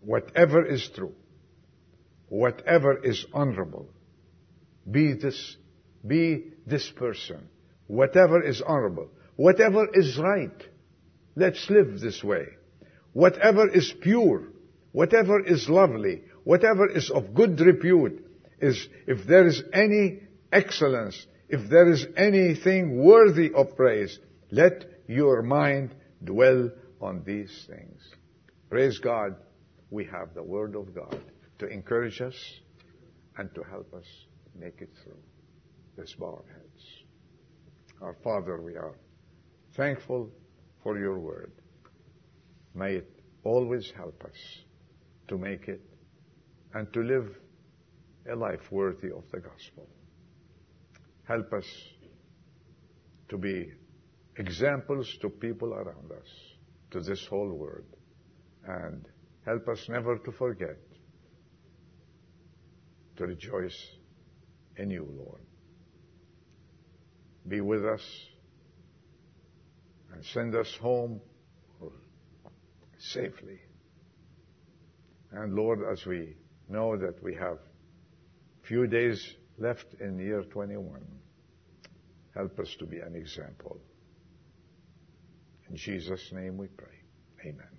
Whatever 0.01 0.65
is 0.65 0.89
true, 0.95 1.15
whatever 2.29 3.05
is 3.05 3.27
honorable, 3.35 3.89
be 4.91 5.13
this, 5.15 5.57
be 6.07 6.45
this 6.67 6.89
person. 6.91 7.49
Whatever 7.87 8.41
is 8.43 8.63
honorable, 8.63 9.09
whatever 9.37 9.89
is 9.93 10.17
right, 10.17 10.63
let's 11.35 11.69
live 11.69 12.01
this 12.01 12.23
way. 12.23 12.47
Whatever 13.13 13.69
is 13.69 13.93
pure, 14.01 14.45
whatever 14.93 15.45
is 15.45 15.69
lovely, 15.69 16.23
whatever 16.51 16.91
is 16.91 17.13
of 17.13 17.33
good 17.33 17.61
repute, 17.61 18.27
is 18.61 18.89
if 19.07 19.25
there 19.25 19.47
is 19.47 19.63
any 19.73 20.19
excellence, 20.51 21.17
if 21.49 21.71
there 21.71 21.89
is 21.89 22.05
anything 22.17 23.05
worthy 23.05 23.53
of 23.55 23.77
praise, 23.77 24.19
let 24.51 24.85
your 25.07 25.43
mind 25.43 25.95
dwell 26.25 26.69
on 27.01 27.23
these 27.25 27.55
things. 27.69 28.01
Praise 28.69 28.99
God, 28.99 29.37
we 29.91 30.05
have 30.07 30.35
the 30.35 30.43
Word 30.43 30.75
of 30.75 30.93
God 30.93 31.21
to 31.61 31.69
encourage 31.69 32.21
us 32.21 32.35
and 33.37 33.55
to 33.55 33.63
help 33.63 33.95
us 33.95 34.09
make 34.59 34.81
it 34.81 34.91
through. 35.05 35.23
Let's 35.97 36.15
bow 36.15 36.43
our 36.43 36.53
heads. 36.53 36.85
Our 38.03 38.17
Father, 38.25 38.61
we 38.61 38.75
are 38.75 38.97
thankful 39.77 40.31
for 40.83 40.99
your 40.99 41.21
word. 41.21 41.53
May 42.75 42.95
it 42.95 43.21
always 43.45 43.93
help 43.97 44.25
us 44.25 44.41
to 45.29 45.39
make 45.39 45.69
it 45.69 45.90
and 46.75 46.93
to 46.93 47.01
live 47.03 47.29
a 48.31 48.37
life 48.37 48.71
worthy 48.71 49.11
of 49.11 49.25
the 49.33 49.41
gospel. 49.41 49.89
Help 51.25 51.53
us 51.53 51.67
to 53.29 53.39
be 53.39 53.73
examples 54.37 55.17
to 55.21 55.29
people 55.29 55.73
around 55.73 56.11
us, 56.13 56.29
to 56.91 57.01
this 57.01 57.27
whole 57.27 57.53
world, 57.53 57.85
and 58.67 59.07
help 59.45 59.69
us 59.69 59.89
never 59.89 60.19
to 60.19 60.33
forget 60.33 60.77
to 63.17 63.27
rejoice 63.27 63.79
in 64.77 64.91
you, 64.91 65.07
Lord. 65.17 65.43
Be 67.47 67.61
with 67.61 67.85
us 67.85 68.03
and 70.13 70.25
send 70.25 70.55
us 70.55 70.75
home 70.81 71.21
safely. 72.99 73.59
And 75.33 75.55
Lord, 75.55 75.81
as 75.91 76.05
we 76.07 76.35
know 76.71 76.97
that 76.97 77.23
we 77.23 77.35
have 77.35 77.59
few 78.63 78.87
days 78.87 79.35
left 79.59 79.95
in 80.01 80.19
year 80.19 80.43
21, 80.43 81.01
help 82.35 82.59
us 82.59 82.75
to 82.79 82.87
be 82.87 82.99
an 82.99 83.15
example. 83.15 83.79
In 85.69 85.77
Jesus' 85.77 86.33
name 86.33 86.57
we 86.57 86.69
pray. 86.69 86.87
Amen. 87.47 87.70